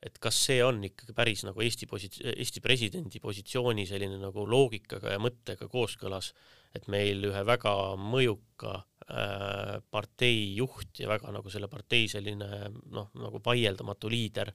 et 0.02 0.18
kas 0.22 0.38
see 0.48 0.62
on 0.66 0.82
ikkagi 0.86 1.14
päris 1.16 1.44
nagu 1.46 1.62
Eesti 1.62 1.88
posi-, 1.90 2.10
Eesti 2.34 2.62
presidendi 2.64 3.22
positsiooni 3.22 3.86
selline 3.90 4.18
nagu 4.22 4.46
loogikaga 4.50 5.14
ja 5.14 5.22
mõttega 5.22 5.68
kooskõlas, 5.70 6.32
et 6.76 6.88
meil 6.92 7.22
ühe 7.30 7.42
väga 7.46 7.74
mõjuka 8.02 8.74
äh, 8.80 9.76
partei 9.94 10.56
juht 10.58 11.04
ja 11.04 11.10
väga 11.12 11.34
nagu 11.36 11.54
selle 11.54 11.70
partei 11.70 12.08
selline 12.10 12.72
noh, 12.90 13.12
nagu 13.22 13.42
vaieldamatu 13.46 14.10
liider 14.10 14.54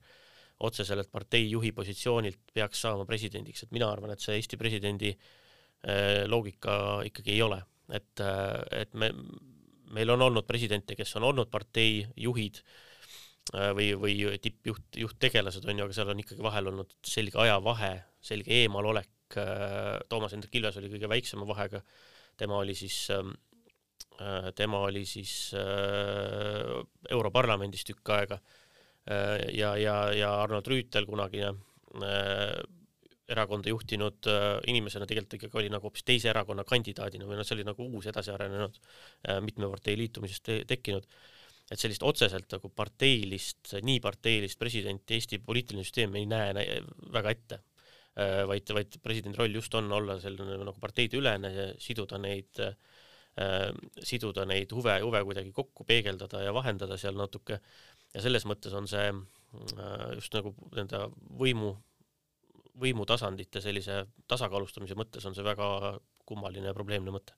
otse 0.67 0.87
sellelt 0.89 1.13
partei 1.13 1.45
juhi 1.51 1.71
positsioonilt 1.77 2.55
peaks 2.57 2.81
saama 2.87 3.05
presidendiks, 3.07 3.67
et 3.67 3.75
mina 3.77 3.91
arvan, 3.93 4.15
et 4.15 4.25
see 4.25 4.39
Eesti 4.41 4.59
presidendi 4.59 5.13
äh, 5.13 6.25
loogika 6.27 7.05
ikkagi 7.07 7.37
ei 7.37 7.45
ole, 7.47 7.61
et 7.95 8.25
äh,, 8.25 8.83
et 8.83 8.99
me, 8.99 9.13
meil 9.95 10.11
on 10.11 10.27
olnud 10.27 10.49
presidente, 10.49 10.99
kes 10.99 11.15
on 11.21 11.29
olnud 11.31 11.53
partei 11.53 12.01
juhid 12.19 12.59
äh, 12.65 12.83
või, 13.55 13.91
või 13.99 14.15
tippjuht, 14.43 14.97
juhttegelased 14.99 15.67
on 15.69 15.79
ju, 15.79 15.87
aga 15.87 15.95
seal 15.95 16.11
on 16.11 16.23
ikkagi 16.23 16.45
vahel 16.45 16.71
olnud 16.73 16.95
selge 17.07 17.39
ajavahe, 17.43 17.93
selge 18.25 18.55
eemalolek. 18.63 19.13
Äh, 19.39 19.99
Toomas 20.11 20.35
Hendrik 20.35 20.55
Ilves 20.59 20.79
oli 20.81 20.91
kõige 20.91 21.11
väiksema 21.11 21.47
vahega, 21.47 21.83
tema 22.39 22.59
oli 22.63 22.75
siis, 22.79 22.99
ähm, 23.15 23.35
äh, 24.21 24.51
tema 24.59 24.83
oli 24.87 25.05
siis 25.07 25.53
Europarlamendis 27.11 27.87
tükk 27.87 28.15
aega 28.17 28.41
ja, 29.55 29.77
ja, 29.79 29.95
ja 30.11 30.33
Arnold 30.43 30.67
Rüütel, 30.67 31.05
kunagine 31.07 31.53
erakonda 33.31 33.71
juhtinud 33.71 34.27
inimesena 34.67 35.07
tegelikult 35.07 35.37
ikkagi 35.39 35.61
oli 35.61 35.71
nagu 35.71 35.87
hoopis 35.87 36.03
teise 36.07 36.33
erakonna 36.33 36.65
kandidaadina 36.67 37.27
või 37.27 37.39
noh, 37.39 37.47
see 37.47 37.55
oli 37.55 37.67
nagu 37.67 37.87
uus 37.87 38.09
edasiarenenud 38.11 38.81
mitme 39.47 39.71
partei 39.71 39.95
liitumisest 39.99 40.43
te 40.47 40.59
tekkinud 40.67 41.07
et 41.71 41.81
sellist 41.81 42.05
otseselt 42.07 42.53
nagu 42.57 42.71
parteilist, 42.75 43.75
nii 43.83 43.99
parteilist 44.03 44.59
presidenti 44.59 45.17
Eesti 45.17 45.41
poliitiline 45.43 45.85
süsteem 45.87 46.15
ei 46.19 46.27
näe 46.31 46.67
väga 47.15 47.33
ette, 47.35 47.59
äh, 48.15 48.43
vaid, 48.49 48.71
vaid 48.77 48.99
presidendi 49.03 49.41
roll 49.41 49.59
just 49.59 49.75
on 49.79 49.91
olla 49.93 50.19
selline 50.23 50.61
nagu 50.63 50.77
parteideülene 50.83 51.53
ja 51.55 51.67
siduda 51.83 52.21
neid 52.23 52.63
äh,, 52.63 52.77
siduda 54.01 54.47
neid 54.49 54.71
huve, 54.73 54.95
huve 55.05 55.21
kuidagi 55.29 55.51
kokku, 55.53 55.85
peegeldada 55.85 56.41
ja 56.41 56.55
vahendada 56.57 56.97
seal 56.97 57.19
natuke. 57.19 57.61
ja 58.15 58.23
selles 58.25 58.47
mõttes 58.49 58.73
on 58.73 58.87
see 58.89 59.11
äh, 59.11 60.07
just 60.15 60.33
nagu 60.39 60.55
nende 60.77 61.03
võimu, 61.43 61.75
võimutasandite 62.81 63.61
sellise 63.65 64.05
tasakaalustamise 64.29 64.95
mõttes 64.95 65.27
on 65.27 65.35
see 65.35 65.45
väga 65.45 65.99
kummaline 66.27 66.71
ja 66.71 66.77
probleemne 66.77 67.13
mõte 67.13 67.35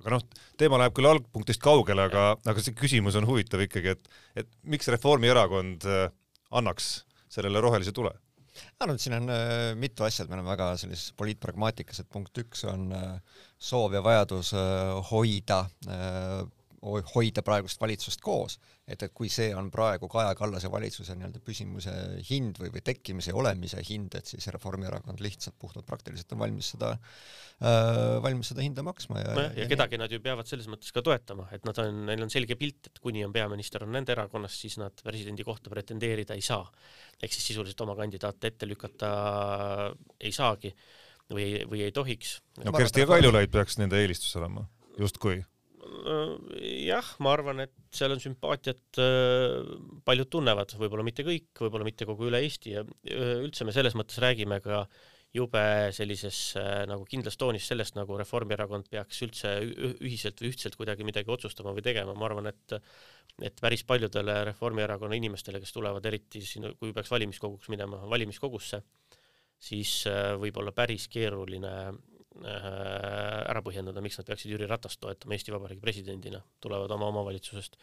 aga 0.00 0.16
noh, 0.16 0.26
teema 0.60 0.80
läheb 0.80 0.96
küll 0.96 1.08
algpunktist 1.10 1.62
kaugele, 1.64 2.08
aga, 2.10 2.26
aga 2.44 2.64
see 2.64 2.76
küsimus 2.76 3.18
on 3.20 3.28
huvitav 3.28 3.62
ikkagi, 3.64 3.94
et, 3.94 4.12
et 4.42 4.50
miks 4.70 4.90
Reformierakond 4.92 5.86
äh, 5.88 6.06
annaks 6.54 6.92
sellele 7.32 7.62
rohelise 7.64 7.94
tule? 7.94 8.14
ma 8.54 8.86
arvan, 8.86 8.98
et 8.98 9.02
siin 9.02 9.16
on 9.16 9.30
äh, 9.34 9.72
mitu 9.78 10.04
asja, 10.06 10.24
et 10.24 10.30
me 10.30 10.36
oleme 10.38 10.52
väga 10.52 10.68
sellises 10.78 11.14
poliitpragmaatikas, 11.18 12.02
et 12.02 12.10
punkt 12.10 12.38
üks 12.38 12.62
on 12.70 12.92
äh, 12.94 13.40
soov 13.58 13.96
ja 13.96 14.02
vajadus 14.04 14.52
äh, 14.54 14.92
hoida 15.10 15.64
äh, 15.90 16.44
hoida 16.84 17.42
praegust 17.44 17.80
valitsust 17.80 18.20
koos, 18.24 18.58
et, 18.86 19.00
et 19.02 19.12
kui 19.16 19.30
see 19.32 19.50
on 19.56 19.70
praegu 19.72 20.08
Kaja 20.12 20.34
Kallase 20.36 20.68
valitsuse 20.72 21.16
nii-öelda 21.16 21.40
püsimise 21.44 21.94
hind 22.28 22.58
või, 22.60 22.70
või 22.74 22.82
tekkimise 22.84 23.32
ja 23.32 23.38
olemise 23.40 23.80
hind, 23.88 24.16
et 24.18 24.28
siis 24.28 24.46
Reformierakond 24.52 25.22
lihtsalt 25.24 25.56
puhtalt 25.60 25.86
praktiliselt 25.88 26.34
on 26.36 26.42
valmis 26.42 26.72
seda 26.74 26.92
äh,, 26.94 28.18
valmis 28.24 28.52
seda 28.52 28.64
hinda 28.64 28.84
maksma 28.86 29.22
ja 29.22 29.36
no, 29.36 29.46
ja, 29.46 29.54
ja 29.62 29.68
kedagi 29.70 30.00
nad 30.00 30.12
ju 30.12 30.20
peavad 30.24 30.50
selles 30.50 30.68
mõttes 30.70 30.92
ka 30.94 31.04
toetama, 31.04 31.48
et 31.56 31.64
nad 31.68 31.80
on, 31.82 32.04
neil 32.10 32.26
on 32.26 32.32
selge 32.32 32.58
pilt, 32.60 32.90
et 32.90 33.00
kuni 33.02 33.24
on 33.26 33.32
peaminister 33.34 33.86
on 33.86 33.94
nende 33.94 34.12
erakonnast, 34.16 34.60
siis 34.66 34.76
nad 34.82 35.04
presidendi 35.06 35.46
kohta 35.46 35.72
pretendeerida 35.72 36.36
ei 36.36 36.44
saa. 36.44 36.66
ehk 37.22 37.32
siis 37.32 37.48
sisuliselt 37.52 37.80
oma 37.86 37.96
kandidaate 37.96 38.52
ette 38.52 38.68
lükata 38.68 39.14
ei 40.20 40.32
saagi 40.32 40.74
või, 41.32 41.48
või 41.70 41.86
ei 41.88 41.96
tohiks. 41.96 42.36
no 42.64 42.76
Kersti 42.76 43.08
Kaljulaid 43.08 43.52
peaks 43.54 43.80
nende 43.80 44.00
eelistus 44.02 44.36
olema, 44.36 44.66
justkui 45.00 45.40
jah, 46.84 47.08
ma 47.24 47.32
arvan, 47.34 47.64
et 47.64 47.74
seal 47.94 48.14
on 48.14 48.22
sümpaatiat 48.22 49.00
äh, 49.02 49.56
paljud 50.06 50.30
tunnevad, 50.32 50.74
võib-olla 50.80 51.04
mitte 51.06 51.24
kõik, 51.26 51.50
võib-olla 51.60 51.86
mitte 51.86 52.06
kogu 52.08 52.28
üle 52.28 52.40
Eesti 52.44 52.76
ja 52.76 52.84
äh, 52.84 53.34
üldse 53.44 53.66
me 53.66 53.74
selles 53.76 53.96
mõttes 53.98 54.20
räägime 54.22 54.60
ka 54.64 54.84
jube 55.34 55.64
sellises 55.90 56.54
nagu 56.86 57.02
kindlas 57.10 57.34
toonis 57.34 57.64
sellest, 57.66 57.96
nagu 57.98 58.14
Reformierakond 58.20 58.86
peaks 58.86 59.18
üldse 59.26 59.56
ühiselt 59.66 60.38
või 60.38 60.52
ühtselt 60.52 60.76
kuidagi 60.78 61.02
midagi 61.02 61.32
otsustama 61.34 61.72
või 61.74 61.82
tegema, 61.82 62.14
ma 62.14 62.28
arvan, 62.28 62.52
et 62.52 62.76
et 63.42 63.58
päris 63.58 63.82
paljudele 63.82 64.44
Reformierakonna 64.52 65.18
inimestele, 65.18 65.58
kes 65.58 65.74
tulevad 65.74 66.06
eriti 66.06 66.38
siin, 66.46 66.68
kui 66.78 66.94
peaks 66.94 67.10
valimiskoguks 67.10 67.66
minema, 67.74 67.98
valimiskogusse, 68.06 68.78
siis 69.58 70.04
võib 70.38 70.62
olla 70.62 70.70
päris 70.76 71.08
keeruline 71.10 71.74
Äh, 71.82 72.13
ära 72.42 73.62
põhjendada, 73.62 74.02
miks 74.02 74.18
nad 74.18 74.26
peaksid 74.26 74.50
Jüri 74.54 74.66
Ratast 74.66 74.98
toetama 75.02 75.36
Eesti 75.36 75.54
Vabariigi 75.54 75.82
presidendina, 75.82 76.40
tulevad 76.60 76.90
oma 76.90 77.06
omavalitsusest. 77.12 77.76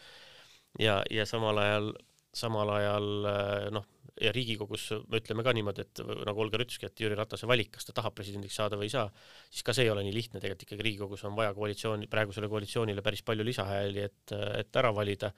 ja, 0.80 1.02
ja 1.10 1.26
samal 1.26 1.58
ajal, 1.58 1.92
samal 2.36 2.70
ajal 2.76 3.08
äh, 3.28 3.70
noh, 3.76 3.88
ja 4.22 4.32
Riigikogus 4.36 4.90
me 5.10 5.20
ütleme 5.22 5.44
ka 5.46 5.54
niimoodi, 5.56 5.86
et 5.86 6.02
nagu 6.28 6.44
Olga 6.44 6.60
ütleski, 6.60 6.88
et 6.88 7.04
Jüri 7.04 7.16
Ratase 7.18 7.48
valik, 7.50 7.72
kas 7.76 7.88
ta 7.88 7.96
tahab 7.98 8.16
presidendiks 8.18 8.58
saada 8.60 8.80
või 8.80 8.90
ei 8.90 8.94
saa, 8.94 9.08
siis 9.50 9.66
ka 9.68 9.76
see 9.76 9.88
ei 9.88 9.92
ole 9.94 10.04
nii 10.06 10.16
lihtne, 10.16 10.40
tegelikult 10.40 10.68
ikkagi 10.68 10.88
Riigikogus 10.88 11.26
on 11.30 11.36
vaja 11.38 11.54
koalitsiooni, 11.58 12.10
praegusele 12.12 12.50
koalitsioonile 12.52 13.04
päris 13.06 13.24
palju 13.28 13.46
lisahääli, 13.48 14.08
et, 14.08 14.36
et 14.62 14.82
ära 14.82 14.94
valida. 14.96 15.32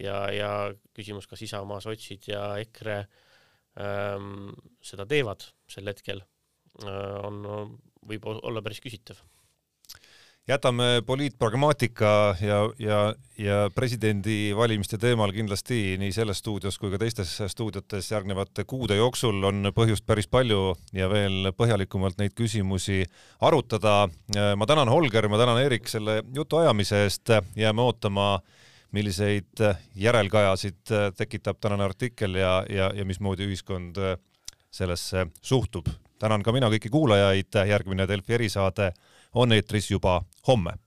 ja, 0.00 0.24
ja 0.34 0.50
küsimus, 0.94 1.26
kas 1.30 1.42
Isamaa, 1.46 1.80
sotsid 1.82 2.26
ja 2.30 2.46
EKRE 2.62 2.96
ähm, 3.78 4.54
seda 4.82 5.06
teevad 5.06 5.44
sel 5.70 5.90
hetkel 5.90 6.22
äh,, 6.82 7.18
on 7.22 7.78
võib 8.08 8.28
olla 8.34 8.62
päris 8.62 8.82
küsitav. 8.84 9.20
Jätame 10.48 11.02
poliitpragmaatika 11.06 12.36
ja, 12.40 12.56
ja, 12.78 12.98
ja 13.38 13.70
presidendivalimiste 13.74 14.98
teemal 15.00 15.32
kindlasti 15.32 15.94
nii 15.96 16.12
selles 16.12 16.42
stuudios 16.42 16.76
kui 16.76 16.92
ka 16.92 17.00
teistes 17.00 17.32
stuudiotes 17.48 18.10
järgnevate 18.12 18.66
kuude 18.68 18.98
jooksul 18.98 19.40
on 19.48 19.70
põhjust 19.72 20.04
päris 20.04 20.28
palju 20.28 20.74
ja 20.92 21.08
veel 21.08 21.48
põhjalikumalt 21.56 22.20
neid 22.20 22.36
küsimusi 22.36 23.06
arutada. 23.40 24.10
ma 24.56 24.68
tänan 24.68 24.92
Holger, 24.92 25.30
ma 25.32 25.40
tänan 25.40 25.62
Erik 25.64 25.88
selle 25.88 26.20
jutuajamise 26.36 27.06
eest, 27.06 27.32
jääme 27.56 27.80
ootama, 27.80 28.38
milliseid 28.92 29.64
järelkajasid 29.96 30.92
tekitab 31.16 31.56
tänane 31.56 31.88
artikkel 31.88 32.36
ja, 32.36 32.58
ja, 32.68 32.92
ja 32.92 33.04
mismoodi 33.04 33.48
ühiskond 33.48 33.96
sellesse 34.68 35.30
suhtub 35.40 35.88
tänan 36.24 36.42
ka 36.42 36.52
mina 36.56 36.70
kõiki 36.72 36.88
kuulajaid, 36.88 37.52
järgmine 37.68 38.08
Delfi 38.08 38.38
erisaade 38.38 38.92
on 39.36 39.52
eetris 39.52 39.90
juba 39.90 40.22
homme 40.48 40.78